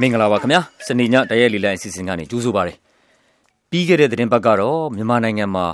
[0.00, 2.74] မင်္ဂလာပါခင်ဗျာစနေညတရက်လီလိုင်းအစီအစဉ်ကနေကြိုးဆိုပါရစေ
[3.70, 5.66] ပြီးခဲ့တဲ့သတင်းပတ်ကတော့မြန်မာနိုင်ငံမှာ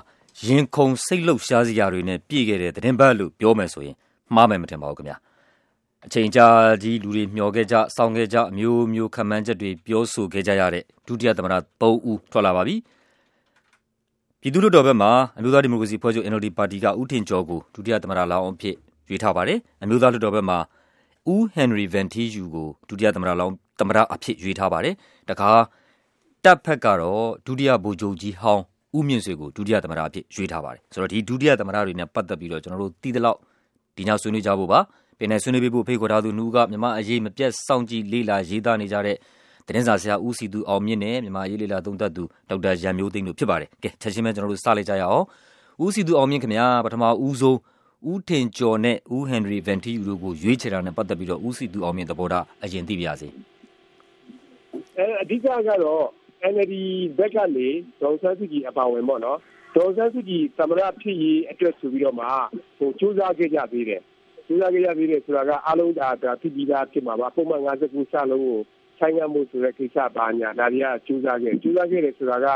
[0.47, 3.97] ရင်ခုန်စိတ်လှုပ်ရှားစရာတွေနဲ့ပြည့်ခဲ့တဲ့သတင်းပတ်လို့ပြောမယ်ဆိုရင်
[4.35, 5.17] မှားမယ်မထင်ပါဘူးခင်ဗျာ
[6.07, 6.47] အချိန်ကြာ
[6.83, 12.77] ကြီးလူတွေမျှော်ခဲ့ကြစောင့်ခဲ့ကြအမျိုးမျိုးခံမှန်းချက်တွေပြောဆိုခဲ့ကြရတဲ့ဒုတိယသမ္မတ3ဦးထွက်လာပါပြီ
[14.41, 18.77] ပြည်သူ့လွှတ်တော်ဘက်မှာအမျိုးသားဒီမိုကရေစီဖွဲ့ချုပ် NLD ပါတီကဦးထင်ကျော်ကိုဒုတိယသမ္မတလောင်းအဖြစ်
[19.09, 20.59] ရွေးထားပါတယ်အမျိုးသားလွှတ်တော်ဘက်မှာ
[21.33, 24.95] ဦးဟန်နရီဗန်တီယူကိုဒုတိယသမ္မတလောင်း သမ္မတအဖြစ်ရွေးထားပါတယ်။
[25.31, 25.51] တခါ
[26.45, 28.63] တပ်ဖက်ကတော့ဒုတိယဗိုလ်ချုပ်ကြီးဟောင်း
[28.97, 33.39] ဦးမြင့်ဆွေကိုဒုတိယသမ္မတအဖြစ်ရွေးထားပါတယ်။ဆိုတော့ဒီဒုတိယသမ္မတတွေနဲ့ပတ်သက်ပြီးတော့ကျွန်တော်တို့တည်တဲ့လောက်
[33.97, 34.81] ဒီညဆွေးနွေးကြဖို့ပါ။
[35.19, 39.17] ပင်နယ်ဆွေးနွေးပေးဖို့ဖိတ်ခေါ်ထားသူနှူးကမြမအရေးမပြတ်စောင့်ကြည့်လေ့လာရေးသားနေကြတဲ့
[39.67, 45.25] တင်းစာဆရာဦးစီသူအောင်မြင့်နဲ့မြမအရေးလေ့လာသုံးသပ်သူဒေါက်တာရန်မျိုးသိန်းတို့ဖြစ်ပါတယ်။ကဲချက်ချင်းပဲကျွန်တော်တို့စလိုက်ကြရအောင်။
[45.85, 47.59] ဦးစီသူအောင်မြင့်ခင်ဗျာပထမဦးဆုံး
[48.11, 53.29] ဦးထင်ကျော်နဲ့ဦးဟန်နရီဗန်တီယူတို့ကိုရွေးချယ်တာနဲ့ပတ်သက်ပြီးတော့ဦးစီသူအောင်မြင့်သဘောထားအရင်သိပါရစေ။
[54.99, 56.05] အဲအဓိကကတော့
[56.53, 56.75] NLD
[57.19, 57.69] ဘက်ကနေ
[58.01, 59.39] ဒေါ်ဆန်းစုကြည်အပါဝင်ပေါ့နော်
[59.77, 62.27] ဒေါ်ဆန်းစုကြည်သမရဖြစ်ရေးအတွက်ဆိုပြီးတော့မှ
[62.79, 64.03] ဟိုစူးစမ်းခဲ့ကြသေးတယ်
[64.47, 68.59] စူးစမ်းခဲ့ကြသေးတယ်ဆိုတာကအလုံးဒါဒါဖြစ်ပြီးသားဖြစ်မှာပါပုံမှန်59စလုံးကို
[68.99, 72.47] ဆိုင်ရမှုဆိုတဲ့ကိစ္စပါညာဒါတွေကစူးစမ်းခဲ့စူးစမ်းခဲ့တယ်ဆိုတာက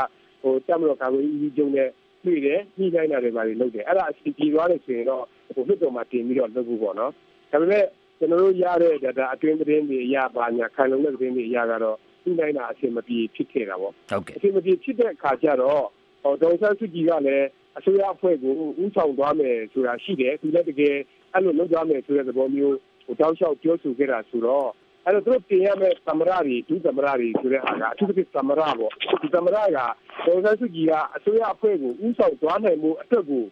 [0.41, 1.89] ဟိုတက်မတော်ကာကွယ်ရေးကျုံနဲ့
[2.25, 5.23] တွေ့တယ်ညှိနှိုင်းတာတွေပါလုပ်တယ်အဲ့ဒါအစီအပြေသွားတယ်ဆိုရင်တော့
[5.55, 7.11] ဟိုလွှတ်တော်မှာတင်ပြီးတော့လုပ်ဖို့ပေါ့နော်
[7.51, 7.85] ဒါပေမဲ့
[8.19, 15.83] ကျွန်တော်တို့ရတဲ့ဒါအတွင်းသတင်းတွေအရပါညာခံလုံတဲ့သတင်းတွေအရကတော့ ညှိနှိုင်းတာအဆင်မပြေဖြစ်ခဲ့တာပေါ့ဟုတ်ကဲ့အဆင်မပြေဖြစ်တဲ့အခါကျတော့
[16.23, 17.47] ဟောဒေါ်ဆန်းစုကြည်ကလည်း
[17.77, 20.95] အစိုးရအဖွဲ့ကိုဥဆောင်သွားမယ်ဆိုတာရှိတယ်သူလည်းတကယ်
[21.33, 24.69] အဲ့လိုလုပ်သွားမယ်ဆိုတဲ့သဘောမျိုးဟိုတောက်လျှောက်ပြောဆိုခဲ့တာဆိုတော့
[25.05, 28.91] အဲ့တော့သူတို့ပြင်ရမယ့်သမရတွေဒုသမရတွေဆိုတဲ့ဟာကအထူးသဖြင့်သမရပေါ့
[29.21, 29.79] ဒီသမရက
[30.25, 33.43] ဒေါ်ဆန်းစုကြည်ကအစိုးရအဖွဲ့ကိုဥဆောင်သွားနိုင်မှုအတွက်ကို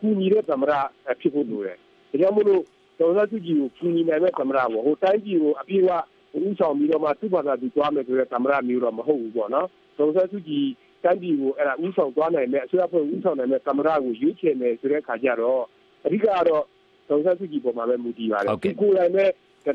[0.00, 0.72] ကူညီတဲ့သမရ
[1.20, 1.76] ဖြစ်ဖို့လိုတယ်
[2.10, 2.62] ဒါကြောင့်မို့လို့
[2.98, 5.90] ဒေါ်ဆန်းစုကြည်ကိုကူညီနိုင်တဲ့သမရပေါ့ဟိုတိုင်းပြည်ကိုအပြည့်အဝ
[6.36, 9.66] ဥဆောင်ပြီးတော့မှသူ့ဘာသာသူသွားမယ်ဆိုတဲ့သမရမျိုးတော့မဟုတ်ဘူးပေါ့နော်
[9.98, 10.66] ဒေါ်ဆန်းစုကြည်
[11.04, 15.62] တိုင်းပြည်ကိုအဲ့ဒါဥဆောင်သွားနိုင်မဲ့အစိုးရဖွဲ့ဥဆောင်နိုင်မဲ့သမရကိုရွေးချယ်မယ်ဆိုတဲ့အခါကျတော့
[16.06, 16.64] အဓိကတော့
[17.08, 19.24] ဒေါ်ဆန်းစုကြည်ပေါ်မှာပဲမူတည်ပါတယ်ဒီကိုယ်တိုင်ပဲ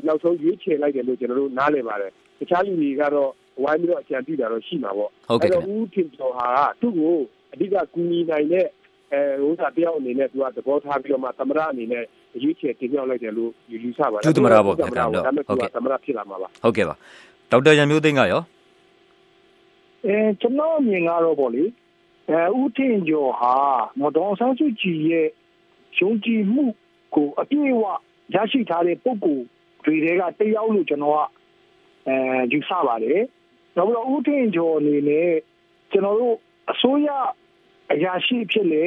[0.06, 3.30] နောက်ဆုံးရွေးချယ်လိုက်တယ်လို့ကျွန်တော်တို့နားလည်ပါတယ်တခြားလူတွေကတော့
[3.62, 6.48] ဝိုင်းပြီးတော့အကြံပြုတာတော့ရှိမှာပေါ့အဲ့တော့ဦးထင်ကျော်ဟာ
[6.80, 7.16] သူ့ကို
[7.52, 8.66] အဓိကကူညီနိုင်တဲ့
[9.14, 12.04] အဲဥစ္စာတယောက်အနေနဲ့သူကသဘောထားပြီးတော့မှသမရအနေနဲ့
[12.42, 13.50] ရွေးချယ်တင်ပြလိုက်တယ်လို့
[13.84, 16.94] ယူဆပါတယ်ဒုသမရပေါ့ခင်ဗျာဒါပေမဲ့သူကသမရဖြစ်လာမှာပါဟုတ်ကဲ့ပါ
[17.50, 18.42] ဒေါက်တာရန်မျိုးသိန်းကရော
[20.06, 21.64] အဲကျွန်တော်မြင်ကတော့ပေါ့လေ
[22.30, 23.54] အဲဦးထင်ကျော်ဟာ
[24.00, 25.28] မတော်ဆန်းစုကြည်ရဲ့
[25.98, 26.64] ယုံကြည်မှု
[27.14, 27.84] ကိုအပြည့်အဝ
[28.34, 29.38] ရရှိထားတဲ့ပုံကို
[29.84, 31.18] တွေတွေကတယောက်လို့ကျွန်တော်က
[32.08, 32.14] အဲ
[32.52, 33.20] ယူဆပါတယ်။
[33.76, 35.30] နောက်ပြီးတော့ဦးထင်ကျော်အနေနဲ့
[35.92, 36.36] ကျွန်တော်တို့
[36.72, 37.08] အစိုးရ
[37.92, 38.84] အရာရှိဖြစ်လေ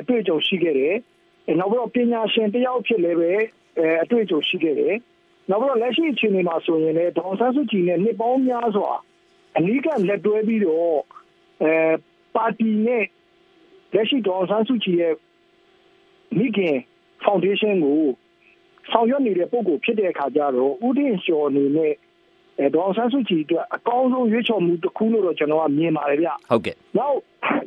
[0.00, 0.96] အတွေ့အကြုံရှိခဲ့တယ်။
[1.58, 3.32] နောက်ပြီးတော့ပညာရှင်တယောက်ဖြစ်လည်းပဲ
[4.02, 4.96] အတွေ့အကြုံရှိခဲ့တယ်။
[5.50, 8.90] နောက်ပြီးတော့လက်ရှိအခြေအနေမှာဆိုရင်လည်းဒေါန်ဆန်းစုကြည်နဲ့နှစ်ပေါင်းများစွာ
[9.56, 10.96] အနီးကလက်တွဲပြီးတော့
[11.62, 11.72] အဲ
[12.34, 13.04] ပါတီနဲ့
[13.94, 15.14] လက်ရှိဒေါန်ဆန်းစုကြည်ရဲ့
[16.38, 16.76] မိခင်
[17.22, 18.02] ဖောင်ဒေးရှင်းကို
[18.90, 21.94] ဆောင်ရွက်နေတဲ့ပုံကိုဖြစ်တဲ့အခါကျတော့ဥဒင်းလျှော်အနေနဲ့
[22.58, 27.16] အဲဒေါအောင်ဆန်းစုကြည်အတွက်အကောင်းဆုံးရွေးချယ်မှုတစ်ခုလို့တော့ကျွန်တော်ကမြင်ပါတယ်ဗျဟုတ်ကဲ့နောက်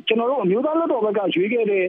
[0.06, 1.84] ကျွန်တော်တို့အမျိုးသားလွှတ်တော်ဘက်ကရွေးခဲ့တဲ့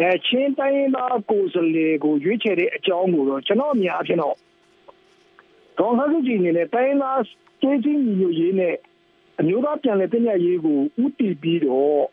[0.00, 4.36] အဲချင်းတိုင်းသားကိုယ်စားလှယ်ကိုရွေးချယ်တဲ့အကြောင်းကိုတော့ကျွန်တော်အမြင်အဖြစ်တော့
[5.78, 7.20] ဒေါအောင်ဆန်းစုကြည်အနေနဲ့တိုင်းသား
[7.62, 8.74] ကျေးချင်းညီညွတ်ရေးနဲ့
[9.40, 12.04] အမျိုးသားပြန်လည်တည်မြဲရေးကိုဥတီပြီးတော့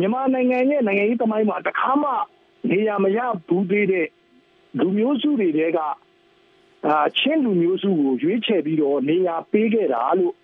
[0.00, 2.10] မြန်မာနိုင်ငံရဲ့နိုင်ငံရေးသမိုင်းမှာတခါမှ
[2.70, 3.18] နေရာမရ
[3.48, 4.06] ဘူးသေးတဲ့
[4.78, 5.78] လူမျိုးစုတွေတဲက
[6.86, 10.34] အာချင်းလူမျိုးစုကိုရွေးချယ်ပြီးတော့နေရာပေးခဲ့တာလို့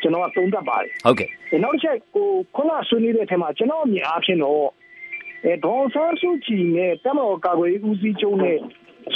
[0.00, 1.28] ကျွန်တော်ကသုံးသပ်ပါတယ်ဟုတ်ကဲ့
[1.64, 4.66] နောက်တစ်ချက်ဟိုခုနဆွေးနွေးတဲ့အထက်မှာကျွန်တော်အမြင်အားဖြင့်တော့
[5.44, 8.58] အဲဒေါ်ဆန်းစုကြည်နဲ့တမတော်ကာကွယ်ဦးစီးချုပ်နဲ့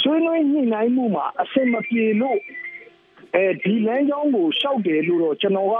[0.01, 2.39] ဆွေးနွေးညှိနှိုင်းမှုမှာအဆင်မပြေလို့
[3.35, 5.75] အဲဒီလမ်းကြောင်းကိုရှောက်တယ်လို့တော့ကျွန်တော်က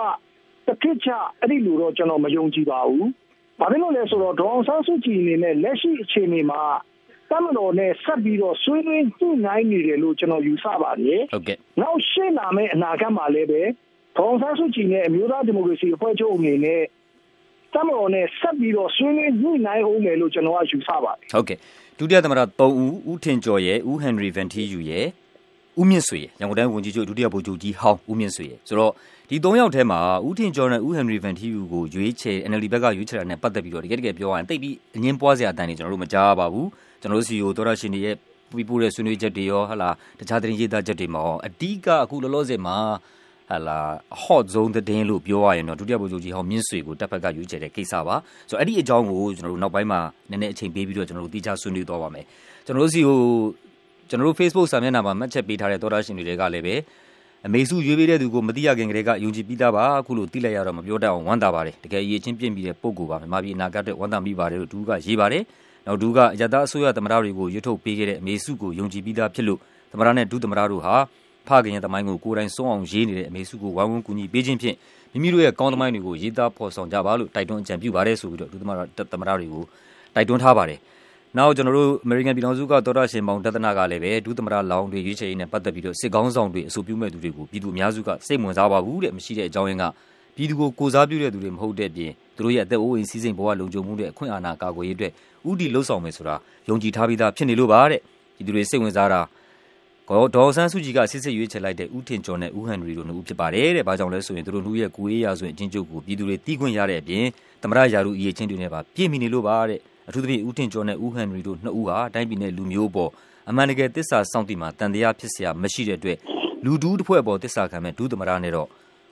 [0.67, 3.05] တစ်ခါချအဲ့ဒီလိုတော့ကျွန်တော်မယုံကြည်ပါဘူး။
[3.59, 6.61] ဘာဖြစ်လို့လဲဆိုတော့ဒေါ်ဆန်းစုကြည်အနေနဲ့လက်ရှိအခြေအနေမှာ
[7.31, 13.61] တမတော်နဲ့ဆက်ပြီးတော့ဆွေးနွေးညှိနှိုင်းနေတယ်လို့ကျွန်တော်ယူဆပါတယ်ဟုတ်ကဲ့နောက်ရှေ့လာမယ့်အနာဂတ်မှာလည်းပဲ
[14.17, 16.81] ဒေါန်ဆန်းစုကြည်နဲ့အမျိုးသားဒီမိုကရေစီအဖွဲ့ချုပ်အနေနဲ့
[17.73, 21.57] တမတော်နဲ့ဆက်ပြီးတော့ဆွေးနွေးညှိနှိုင်းအောင်မယ်လို့ကျွန်တော်ကယူဆပါတယ်ဟုတ်ကဲ့
[21.97, 25.05] ဒုတိယသမ္မတ3ဦးဦးထင်ကျော်ရဲ့ဦးဟန်နရီဗန်တီယူရဲ့
[25.79, 28.93] ဦးမြင့်ဆွေရန်ကုန်တိုင်းဝန်ကြီးချုပ်ဒုတိယဗိုလ်ချုပ်ကြီးဟောင်းဦးမြင့်ဆွေရဆိုတော့
[29.29, 36.67] ဒီ၃ယောက်ထဲမှာဦးထင်ကျော်နဲ့ဦးဟန်နရီဗန်တီယူကိုရွေးချယ် NLD ဘက်ကရွေးချယ်တာနဲ့ပတ်သက်ပြီးတော့တကယ်တကယ်ပြောရရင်တိတ်ပြီးအငင်းပွားစရာအတန်တွေကျွန်တော်တို့မကြားပါဘူး
[37.01, 38.15] ကျွန်တော်တို့စီကိုသောရရှင်တွေရဲ့
[38.51, 42.77] ပြီးပို့တဲ့ဆွေးနွေးချက်တွေရောဟလာတခြားသတင်းရေးသားချက်တွေမှာရောအဓိကအခုလောလောဆယ်မှာ
[43.49, 43.79] ဟလာ
[44.21, 48.15] hot zone သတင်းလို့ပြောရရင်တော့ဒုတိယဗိုလ်ချုပ်ကြီးဟောင်းမြင့်ဆွေကိုတပ်ဖက်ကရွေးချယ်တဲ့ကိစ္စပါ
[48.49, 49.99] ဆိုတော့အဲ့ဒီအကြောင်းကိုကျွန်တော်တို့နောက်ပိုင်းမှာ
[50.29, 52.25] နည်းနည်းအချိန်ပေးပြီးတော့ကျွန်တော်တို့တိကျဆွေးနွေးသွားပါမယ်
[52.65, 53.17] ကျွန်တော်တို့စီကို
[54.09, 56.75] ကျွန်တော်တို့ Facebook စာမျက်နှာမှာမှတ်ချက်ပေးထားတဲ့သောရရှင်တွေကလည်းပဲ
[57.45, 65.43] အမေစုရွေးပေးတဲ့သူကိုမသိရခင်ကတည်းကယုံကြည်ပြီးသားပါအခုလိုသိလိုက်ရတော့မပြောတတ်အောင်ဝမ်းသာပါတယ်တကယ်အရေးချင်းပြင့်ပြီးတဲ့ပုံကိုပါမြန်မာပြည်အနာဂတ်အတွက်ဝမ်းသာမိပါတယ်လို့ဒူးကရေးပါတယ်
[65.89, 69.59] နောက်ဒူးကအယက်သားအစိုးရသမ္မတတွေကိုရွတ်ထုတ်ပေးခဲ့တဲ့အမေစုကိုယုံကြည်ပြီးသားဖြစ်လို့
[69.91, 70.95] သမ္မတနဲ့ဒုသမ္မတတို့ဟာ
[71.47, 74.75] ဖခင်ရဲ့သမိုင်းကိုကိုယ်တိုင်စွန့်အောင်ရေးနေတဲ့အမေစုကိုဝိုင်းဝန်းကူညီပေးခြင်းဖြင့်
[75.13, 79.63] မိမိတို့ရဲ့ကောင်းသမိုင်းတွေကိုရေးသားဖော်ဆောင်ကြပါလို့တိုက်တွန်းအကြံပြုပါတယ်ဆိုပြီးတော့ဒုသမ္မတသမ္မတတွေကို
[80.15, 80.79] တိုက်တွန်းထားပါတယ်
[81.37, 89.85] နောက်ကျွန်တော်တို့အမေရိကန်ပြည်ထောင်စုကသောတာရှင်မောင်တသနာကလည်းပဲဒုသမ္မတလောင်းတွေရွေးချယ်ရေးနဲ့ပတ်သက်ပြီးတော့စစ်ကောင်းဆောင်တွေအဆိုပြုမဲ့သူတွေကိုပြည်သူအများစုကစိတ်ဝင်စားပါဘူးတဲ့မရှိတဲ့အကြောင်းရင်းက
[90.38, 95.12] ပြည်သူကိုကိုစားပြုတဲ့သူတွေမဟုတ်တဲ့ပြင်သူတို့ရဲ့အသက်အိုးအိမ်စီးစိမ်ဘဝလုံခြုံမှုတဲ့အခွင့်အာဏာကာကွယ်ရေးအတွက်
[95.48, 96.36] ဥတီလှုပ်ဆောင်မယ်ဆိုတာ
[96.68, 98.00] ယုံကြည်ထားပြီးသားဖြစ်နေလို့ပါတဲ့
[98.36, 99.20] ပြည်သူတွေစိတ်ဝင်စားတာ
[100.10, 107.24] ကောဒေါ်ဆန်းစုကြည်ကစစ်စစ်ရွေးချယ်လိုက်တဲ့ဦးထင်ကျော်နဲ့ဦးဟန်နရီတို့နှစ်ဦးဖြစ်ပါတယ်တဲ့။ဘာကြောင့်လဲဆိုရင်သူတို့နှစ်ဦးရဲ့ကိုအေးရာဆိုရင်အချင်းချုပ်ကိုပြည်သူတွေတီးခွင့်ရတဲ့အပြင်
[107.62, 113.10] သမရယာရုအရေးချင်းတွေနဲ့ပါပြည့်မီနေလို့ပါတဲ့အထူးသဖြင့်ဦးထင်ကျော်နဲ့ဦးဟန်နရီတို့နှစ်ဦးဟာတိုင်းပြည်နဲ့လူမျိုးပေါ်
[113.48, 116.18] အမှန်တကယ်တစ္ဆာစောင့်တည်မှာတန်တရားဖြစ်เสียမရှိတဲ့အတွက်
[116.64, 118.68] လူဒူးတစ်ဖွဲ့ပေါ်တစ္ဆာခံမဲ့ဒုသမရနဲ့တော့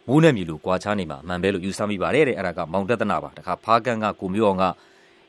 [0.08, 4.66] မိုးနဲ့မြေလိုကွာခြားနေမှာအမှန်ပဲလို့ယူဆမိပါတယ်တဲ့အဲ့ဒါကမောင်တက်တနာပါတခါဖားကန်ကကိုမျိုးအောင်က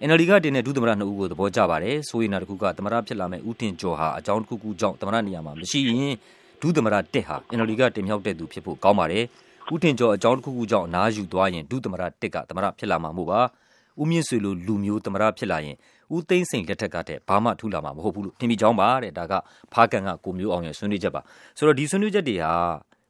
[0.06, 6.14] NLD ကတင်တဲ့ဒုသမရနှစ်ဦးကိုသဘောကျပါတယ်ဆိုရင်နောက်တစ်ခုကသမရဖြစ်လာမဲ့ဦးတင်ကျော်ဟာအကြောင်းတစ်ခုခုကြောင့်သမရနေရာမှာမရှိရင်
[6.62, 9.24] ဒုသမရတက်ဟာ NLD ကတင်မြောက်တဲ့သူဖြစ်ဖို့ကောင်းပါတယ်
[9.72, 13.40] ဦးတင်ကျော်အကြောင်းတစ်ခုခုကြောင့်အနားယူသွားရင်ဒုသမရတက်ကသမရဖြစ်လာမှာမို့ပါ
[14.00, 15.76] ဦးမြင့်ဆွေလိုလူမျိုးသမရဖြစ်လာရင်
[16.14, 19.32] ဦးသိန်းစိန်လက်ထက်ကတည်းဘာမှထူလာမှာမဟုတ်ဘူးလို့ထင်မိကြောင်းပါတဲ့ဒါက
[19.72, 21.20] ဖားကန်ကကိုမျိုးအောင်ရဲ့ဆွေးနွေးချက်ပါ
[21.56, 22.52] ဆိုတော့ဒီဆွေးနွေးချက်တွေဟာ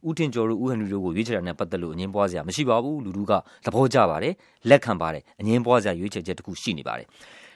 [0.06, 3.32] ဦးထင်ကျော်တို့ဦးဟန်နရီတို့ကိုရွေးချယ်တာနဲ့ပတ်သက်လို့အငင်းပွားစရာမရှိပါဘူးလူတို့က
[3.66, 4.34] သဘောကျပါတယ်
[4.68, 7.06] လက်ခံပါတယ်အငင်းပွားစရာရွေးချယ်ချက်တစ်ခုရှိနေပါတယ်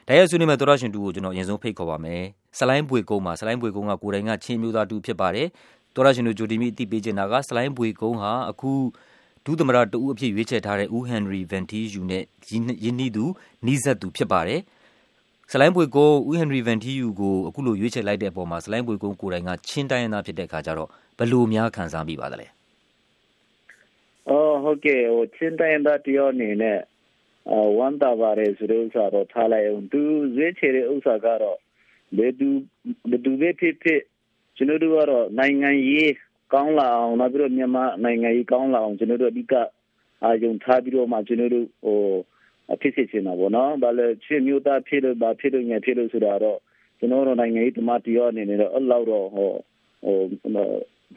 [0.08, 2.22] ဒါရဲ့ဆွေးနွေးမဲ့သောရရှင်တူကိုကျွန်တော်အရင်ဆုံးဖိတ်ခေါ်ပါမယ်
[2.58, 5.46] ဆလိုင်းပွေကုန်းမှာဆလိုင်းပွေကုန်းကကိုယ်တိုင်ကချင်းမျိုးသားတူဖြစ်ပါတယ်
[5.94, 8.70] သောရရှင်တို့ဂျိုဒီမီအတိပေးချင်တာကဆလိုင်းပွေကုန်းဟာအခု
[9.44, 12.22] ဒုသမရတူအဖြစ်ရွေးချယ်ထားတဲ့ဦးဟန်နရီဗန်တီယူနဲ့
[12.84, 13.24] ယင်းနီးသူ
[13.66, 14.60] နီးစပ်သူဖြစ်ပါတယ်
[15.54, 20.88] ဆလိုင်းပွေကုန်းဦးဟန်နရီဗန်တီယူကိုအခုလိုရွေးချယ်လိုက်တဲ့အပေါ်မှာဆလိုင်းပွေကုန်းကိုယ်တိုင်ကချင်းတိုင်းရင်းသားဖြစ်တဲ့အခါကျတော့
[21.18, 22.46] ဘယ်လိုများခံစားမိပါသလဲ
[24.28, 26.78] အော်ဟုတ်ကဲ့ဟိုချင်းတိုင်းသားတယောက်အနေနဲ့
[27.50, 30.00] အဝမ်းသာပါတယ်ဆိုတဲ့ဥစ္စာတော့ထားလိုက်အောင်သူ
[30.36, 31.58] ရွေးချယ်တဲ့ဥစ္စာကတော့
[32.18, 32.48] ဘယ်သူ
[33.10, 34.00] ဘယ်သူပဲဖြစ်ဖြစ်
[34.56, 36.12] ကျွန်တော်တို့ကတော့နိုင်ငံရေး
[36.52, 39.54] ကောင်းလာအောင်နောက်ပြီးတော့မြန်မာနိုင်ငံရေးကောင်းလာအောင်ကျွန်တော်တို့အဓိက
[40.22, 41.98] အာရုံထားပြီးတော့မှကျွန်တော်တို့ဟို
[42.31, 42.31] အ
[42.80, 46.58] ဖြစ်ဖြစ်နေတာပေါ့နော်။ဘာလဲချစ်မျိုးသားဖြစ်လို့ဘာဖြစ်လို့ညဖြစ်လို့ဆိုတာတော့
[46.98, 49.50] ကျွန်တော်တို့နိုင်ငံရေးတမတရောအနေနဲ့တော့အဲ့လောက်တော့ဟို
[50.04, 50.16] ဟို
[50.54, 50.60] မှ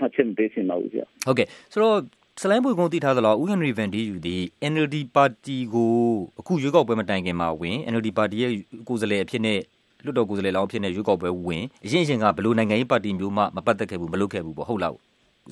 [0.06, 1.98] တ်ချက်ပေးချင်ပါဘူးဗျာ။ဟုတ်ကဲ့ဆိုတော့
[2.42, 5.94] ဆလိုင်းပွေကုန်းသိထားသလားဦးဟန်နရီဗန်ဒီယူသည် NLD ပါတီကို
[6.40, 8.52] အခုရွေးကောက်ပွဲမတိုင်ခင်မှာဝင် NLD ပါတီရဲ့
[8.88, 9.60] ကိုယ်စားလှယ်အဖြစ်နဲ့
[10.06, 14.96] လွတ်တော်ကိုယ်စားလှယ်လောင်းအဖြစ်နဲ့ရွေးကောက်ပွဲဝင်အရင်အရင်ကဘလို့နိုင်ငံရေးပါတီမျိုးမှမပတ်သက်ခဲ့ဘူးမလုပ်ခဲ့ဘူးပေါ့ဟုတ်လား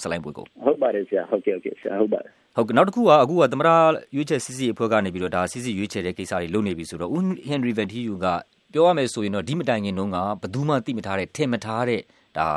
[0.03, 3.69] ဆလိုင်းပွေကုန်းဟုတ်ပါတယ်ဆရာဟုတ်ကဲ့ဟုတ်ကဲ့ဆရာဟုတ်ပါတယ် ဟုတ်ကဲ့နောက်တစ်ခုကအခုကသမရ
[4.15, 8.25] ရွေးချယ်စစ်စစ်အဖွဲ့ကနေပြီးတော့ဒါစစ်စစ်ရွေးချယ်တဲ့ကိစ္စတွေလုပ်နေပြီဆိုတော့ဦးဟန်နရီဗန်ဒီယူက
[8.73, 12.01] ပြောရမယ်ဆိုရင်တော့ဒီမတိုင်ခင်တုန်းကဘယ်သူမှသိမထားတဲ့ထင်မထားတဲ့
[12.37, 12.47] ဒါ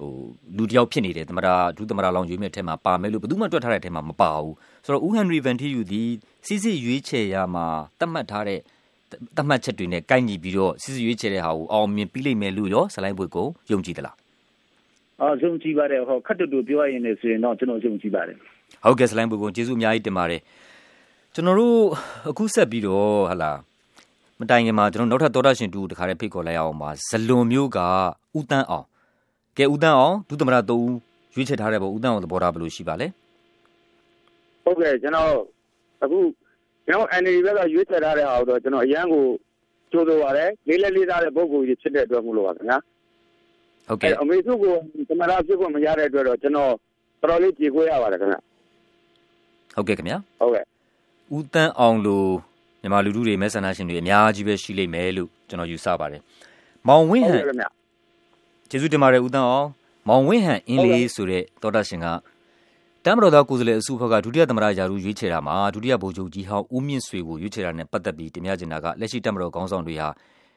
[0.00, 0.10] ဟို
[0.56, 4.54] လူတယောက်ဖြစ်နေတယ်သမရဒုသမရလောင်ရွေးမြတ်ထဲမှာပါမယ်လို့ဘယ်သူမှတွက်ထားတဲ့ထဲမှာမပါဘူး
[4.84, 6.02] ဆိုတော့ဦးဟန်နရီဗန်တီယူဒီ
[6.46, 7.66] စစ်စစ်ရွေးချယ်ရမှာ
[8.00, 8.60] တတ်မှတ်ထားတဲ့
[9.36, 14.16] တတ်မှတ်ချက်တွေနဲ့ကိုက်ညီပြီးတော့စစ်စစ်ရွေးချယ်တဲ့ဟာကိုအောင်မြင်ပြီးလိမ့်မယ်လို့ရောဇလိုင်းဘွေကိုယုံကြည်သလား
[15.20, 18.38] အာယုံကြည်ပါတယ်ဟောခတ်တူတူပြောရရင်လည်းဆိုရင်တော့ကျွန်တော်ယုံကြည်ပါတယ်
[18.84, 20.40] ဟုတ်ကဲ့ဇလိုင်းဘွေကိုကျေးဇူးအများကြီးတင်ပါတယ်
[21.34, 21.78] ကျွန်တော်တို့
[22.30, 23.50] အခုဆက်ပြီးတော့ဟလာ
[24.40, 27.78] မတိုင်ခင်မှာကျွန်တော်နောက်ထပ်သောတာရှင်တူတခါတည်းဖိတ်ခေါ်လိုက်အောင်ပါဇလွန်မျိုးက
[28.38, 28.86] ဦးတန်းအောင်
[29.56, 30.94] ကဲဦးတန်းအောင်ဒုသမရ3ဦး
[31.34, 33.06] ရွေးချယ်ထားတဲ့ပုံဦးတန်းအောင်သဘောထားဘယ်လိုရှိပါလဲ
[34.64, 35.30] ဟုတ်ကဲ့ကျွန်တော်
[36.02, 36.18] အခု
[36.86, 39.24] ကျွန်တော် NLD ဘက်ကရွေးချယ်ထားတဲ့ဟာတော့ကျွန်တော်အရန်ကို
[39.92, 42.78] ကြိုးဆိုပါတယ်လေးလက်လေးစားတဲ့ပုံကိုကြီးဖြစ်တဲ့အတွက်မို့လို့ပါခင်ဗျာ
[43.88, 44.74] ဟုတ်ကဲ့အမေစုကို
[45.08, 46.72] သမရဖြစ်ဖို့မရတဲ့အတွက်တော့ကျွန်တော်
[47.20, 48.40] တော်တော်လေးကြေခွေးရပါတယ်ခင်ဗျာ
[49.76, 50.64] ဟုတ်ကဲ့ခင်ဗျာဟုတ်ကဲ့
[51.36, 52.30] ဦးတန်းအောင်လို့
[52.80, 56.20] မြန်မာလူထုတွေမဲဆန္ဒရှင်တွေအများကြီးပဲရှိလိမ့်မယ်လို့ကျွန်တော်ယူဆပါတယ်
[56.88, 57.42] မောင်ဝင်းဟန်
[58.70, 59.68] ကျေးဇူးတင်ပါတယ်ဦးတန်းအောင်
[60.08, 62.06] မောင်ဝင်းဟန်အင်းလေးဆိုတဲ့သောတာရှင်က
[63.04, 70.08] တမ်မတော်သားကိုယ်စားလှယ်အစုအဖွဲ့ကဒုတိယသမ္မတယာရုရွေးချယ်တာမှာဒုတိယဗိုလ်ချုပ်ကြီးဟောင်းဦးမြင့်ဆွေကိုရွေးချယ်တာနဲ့ပတ်သက်ပြီးတင်ပြချင်တာကလက်ရှိတမ်မတော်ခေါင်းဆောင်တွေဟာ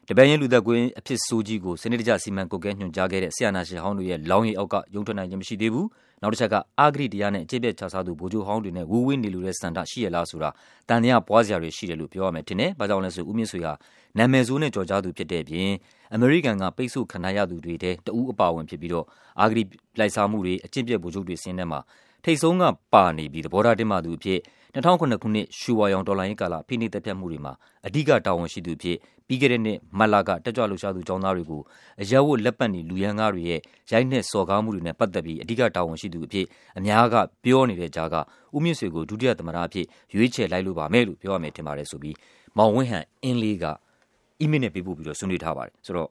[0.07, 5.87] တပည့်ရင်လူသက်ကွင်းအဖြစ်ဆိုးကြီးကိုစနစ်တကျစီမံကုတ်ကဲညွှန်ကြားခဲ့တဲ့ဆီယနာရှင်ဟောင်းတွေရဲ့လောင်းရီအောက်ကယုံထွက်နိုင်ခြင်းမရှိသေးဘူး
[6.21, 10.49] နောက်တစ်ချက်ကအာဂရိတရားနဲ့အကျင့်ပြတ်ချစားသူဗိုလ်ချုပ်ဟောင်းတွေနဲ့ဝူးဝင်းနေလူတဲ့စန္ဒရှိရလားဆိုတာ
[10.89, 13.73] တန်တရားပွားစရာတွေရှိတယ်လို့ပြောရမယ်ထင်တယ်။ဘာကြောင့်လဲဆိုဦးမြင့်ဆွေဟာ
[14.17, 15.69] နာမည်ဆိုးနဲ့ကြော်ကြားသူဖြစ်တဲ့အပြင်
[16.13, 19.05] အမေရိကန်ကပိတ်ဆို့ခံရသူတွေတဲ့တဦးအပါဝင်ဖြစ်ပြီးတော့
[19.39, 19.63] အာဂရိ
[19.99, 21.79] လိုက်စားမှုတွေအကျင့်ပြတ်ဗိုလ်ချုပ်တွေဆင်းထဲမှာ
[22.23, 24.39] ထိတ်ဆုံးကပါနေပြီးသဘောထားတင်မှသူအဖြစ်
[24.75, 27.53] 2009ခုနှစ်ရှူဝါရောင်ဒေါ်လာရင်းကာလ ဖိနှိပ်တပ်ဖြတ်မှုတွေမှာ
[27.87, 28.97] အဓိက တာဝန်ရှိသူဖြစ်
[29.27, 31.61] ပြီးခဲ့တဲ့နှစ် မတ်လက တက်ကြွလှုပ်ရှားသူចောင်းသားတွေကို
[32.01, 33.59] အရက်ဝတ် လက်ပတ်နေ လူရန်ကားတွေရဲ့
[33.91, 36.45] ရိုက်နှက် စော်ကားမှုတွေနဲ့ ပတ်သက်ပြီး အဓိက တာဝန်ရှိသူအဖြစ်
[36.77, 38.15] အများက ပြောနေတဲ့ကြားက
[38.55, 39.85] ဦးမြင့်ဆွေကို ဒုတိယသမ္မတအဖြစ်
[40.15, 42.15] ရွေးချယ်လိုက်လို့ပါမယ်လို့ ပြောရမယ်ထင်ပါတယ်ဆိုပြီး
[42.57, 43.65] မောင်ဝင်းဟန် အင်းလေးက
[44.39, 46.09] အီးမေးလ်နဲ့ ပေးပို့ပြီးတော့ ဆွေးနွေးထားပါတယ် ဆိုတော့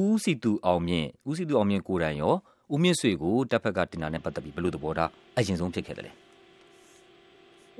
[0.00, 2.34] ဦးစီသူအောင်မြင့်ဦးစီသူအောင်မြင့်ကိုယ်တိုင်ရော
[2.72, 6.21] ဦးမြင့်ဆွေကို တပ်ဖက်က တင်တာနဲ့ ပတ်သက်ပြီး ဘယ်လို သဘောထား အရင်ဆုံး ဖြစ်ခဲ့တယ်လဲ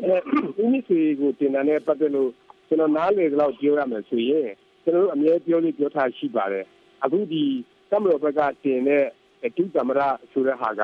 [0.00, 0.16] အဲ
[0.62, 2.30] ဦးမြင့်ဆွေကိုတင်တာနဲ့ပတ်သက်လို့
[2.68, 4.48] ကျွန်တော်နားလေတော့ပြောရမယ်ဆိုရင်
[4.82, 6.66] ကျွန်တော်တို့အမြဲပြောလို့ပြောထားရှိပါတယ်
[7.04, 7.44] အခုဒီ
[7.90, 9.04] တမတော်ဘက်ကတင်တဲ့
[9.56, 10.00] ဒုသမရ
[10.32, 10.82] ဆိုတဲ့ဟာက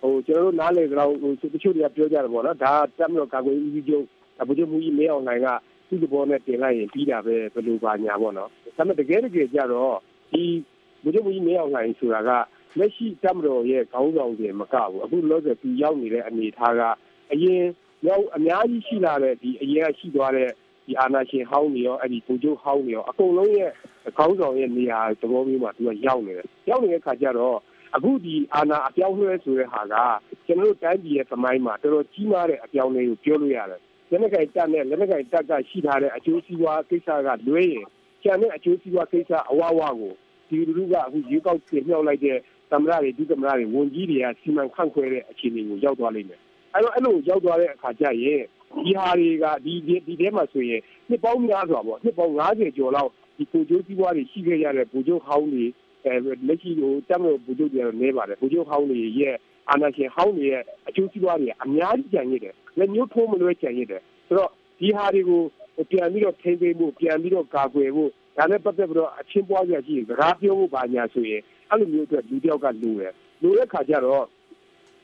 [0.00, 4.04] ဟိုကျွန်တော်တို့နားလေတော့ဟိုတချို့တွေကပြောကြတယ်ပေါ့နော်ဒါတမတော်ကာကွယ်ဦးစီးချုပ်
[4.48, 5.48] ဗိုလ်ချုပ်မူကြီးမင်းအောင်လှိုင်က
[5.88, 9.96] သူ့သဘောနဲ့တင်လိုက်ရင်ပြီးတာပဲဘယ်လိုပါညာပေါ့နော်ဒါပေမဲ့တကယ်တကယ်ကြတော့
[10.32, 10.42] ဒီ
[11.02, 12.30] ဗိုလ်ချုပ်မူကြီးမင်းအောင်လှိုင်ဆိုတာက
[12.78, 16.80] လက်ရှိတမတော်ရဲ့ခေါင်းဆောင်တွေမကဘူးအခုလောဆယ်သူရောက်နေတဲ့အနေအထားက
[17.32, 17.62] အရင်
[18.08, 20.50] ရောက်အများကြီးရှိလာတဲ့ဒီအရင်ကရှိသွားတဲ့
[20.86, 23.70] ဒီအာနာရှင်ဟောင်းတွေရောအဲ့ဒီပူချုပ်ဟောင်းတွေရောအကုန်လုံးရဲ့
[24.18, 27.58] ခေါင်းဆောင်ရဲ့နေရာသဘောမျိုးမှာသူကရောက်နေတယ်ရောက်နေတဲ့ခါကျတော့
[27.94, 29.94] အခုဒီအာနာအပြောင်းလဲဆိုတဲ့ဟာက
[30.46, 33.80] ကျွန်တော်တို့တိုင်းပြည်ရဲ့သမိုင်းမှာတော်တော်ကြီးမားတဲ့အပြောင်းလဲကိုပြောလို့ရတယ်
[34.10, 37.84] လက်နက်ကိုင်တပ်နဲ့လက်နက်ကိုင်တပ်ကရှိထားတဲ့အကျိုးစီးပွားကိစ္စကလွဲရင်
[38.22, 40.12] ကျန်တဲ့အကျိုးစီးပွားကိစ္စအဝဝကို
[40.48, 42.38] ဒီလူလူကအခုရေကောက်ပြင်မြောက်လိုက်တဲ့
[42.70, 46.40] သမရတွေဒုသမရတွေဝန်ကြီးတွေကစီမံခန့်ခွဲတဲ့အခြေအနေကိုရောက်သွားလိမ့်မယ်
[46.74, 48.42] အဲ့တော့အဲ့လိုရောက်သွားတဲ့အခါကျရင်
[48.84, 49.72] ဒီဟာတွေကဒီ
[50.06, 55.64] ဒီထဲမှာဆိုရင်နှစ်ပေါင်းများစွာပေါ့နှစ်ပေါင်း90ကျော်လောက်ဒီပူကျိုးစီးပွားတွေရှိခဲ့ရတဲ့ပူကျိုးဟောင်းတွေ
[56.04, 56.14] အဲ
[56.48, 59.36] လက်ရှိကိုတမ်းလို့ပူကျိုးတွေတော့နေပါတယ်ပူကျိုးဟောင်းတွေရဲ့
[59.70, 64.50] အာဏာရှင်ဟောင်းတွေရဲ့အကျိုးစီးပွားတွေအများကြီးကြံရစ်တယ်လက်မျိုးထိုးမလွဲကြံရစ်တယ်ဆိုတော့
[64.80, 65.42] ဒီဟာတွေကို
[65.90, 73.12] ပြန်ပြီးတော့ထိန်းသိမ်းဖို့ပြန်ပြီးတော့ကာကွယ်ဖို့ဒါနဲ့ပတ်သက်ပြီးတော့အချင်းပွားကြကြည့်စကားပြောဖို့ပါညာဆိုရင်အဲ့လိုမျိုးအတွက်လူတယောက်ကလိုတယ်
[73.42, 74.24] လိုတဲ့ခါကျတော့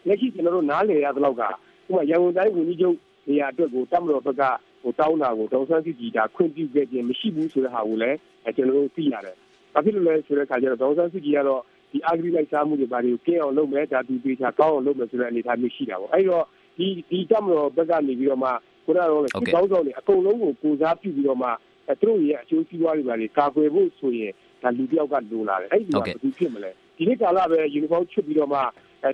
[0.08, 1.48] လက်ရှိကျွန်တော်တို့နားလည်ရသလောက်ကဥ
[1.86, 2.96] ပမာရန်ကုန်တိုင်းဝန်ကြီးချုပ်
[3.28, 4.42] နေရာအတွက်ကိုတမတော်ဘက်က
[4.82, 8.16] ဟိုတောင်းတာကိုဒေါက်ဆန်းစီကြီးဒါခွင့်ပြုခဲ့ခြင်းမရှိဘူးဆိုတဲ့ဟာကိုလည်း
[8.56, 9.36] ကျွန်တော်တို့သိရတယ်။
[9.74, 11.62] ဘာဖြစ်လို့လဲဆိုတဲ့ခါကျတော့ဒေါက်ဆန်းစီကြီးကတော့
[11.92, 16.44] ဒီအာဂရိလိုက်စားမှုတွေဘာတွေကိုကင်းအောင်လုပ်မယ်ဒါသူပေချာကောင်းအောင်လုပ်မယ်ဆိုတဲ့အနေအထားမျိုးရှိတာပေါ့။အဲဒီတော့
[16.78, 18.50] ဒီဒီတမတော်ဘက်ကနေပြီးတော့မှ
[18.84, 21.48] ခုနကတော့စစ်ကောင်းဆောင်တွေအကုန်လုံးကိုကိုစားပြုပြီးတော့မှ
[22.00, 28.60] သူတို့ရဲ့အကျိုးစီးပွားတွေဘာတွေကာကွယ်ဖို့ဆိုရင်ဒါလူတယောက်ကလိုလာတယ်။အဲ့ဒီကဘယ်သူဖြစ်မလဲ။ဒီနေ့ကာလပဲယူနီဖောင်းချွတ်ပြီးတော့မှ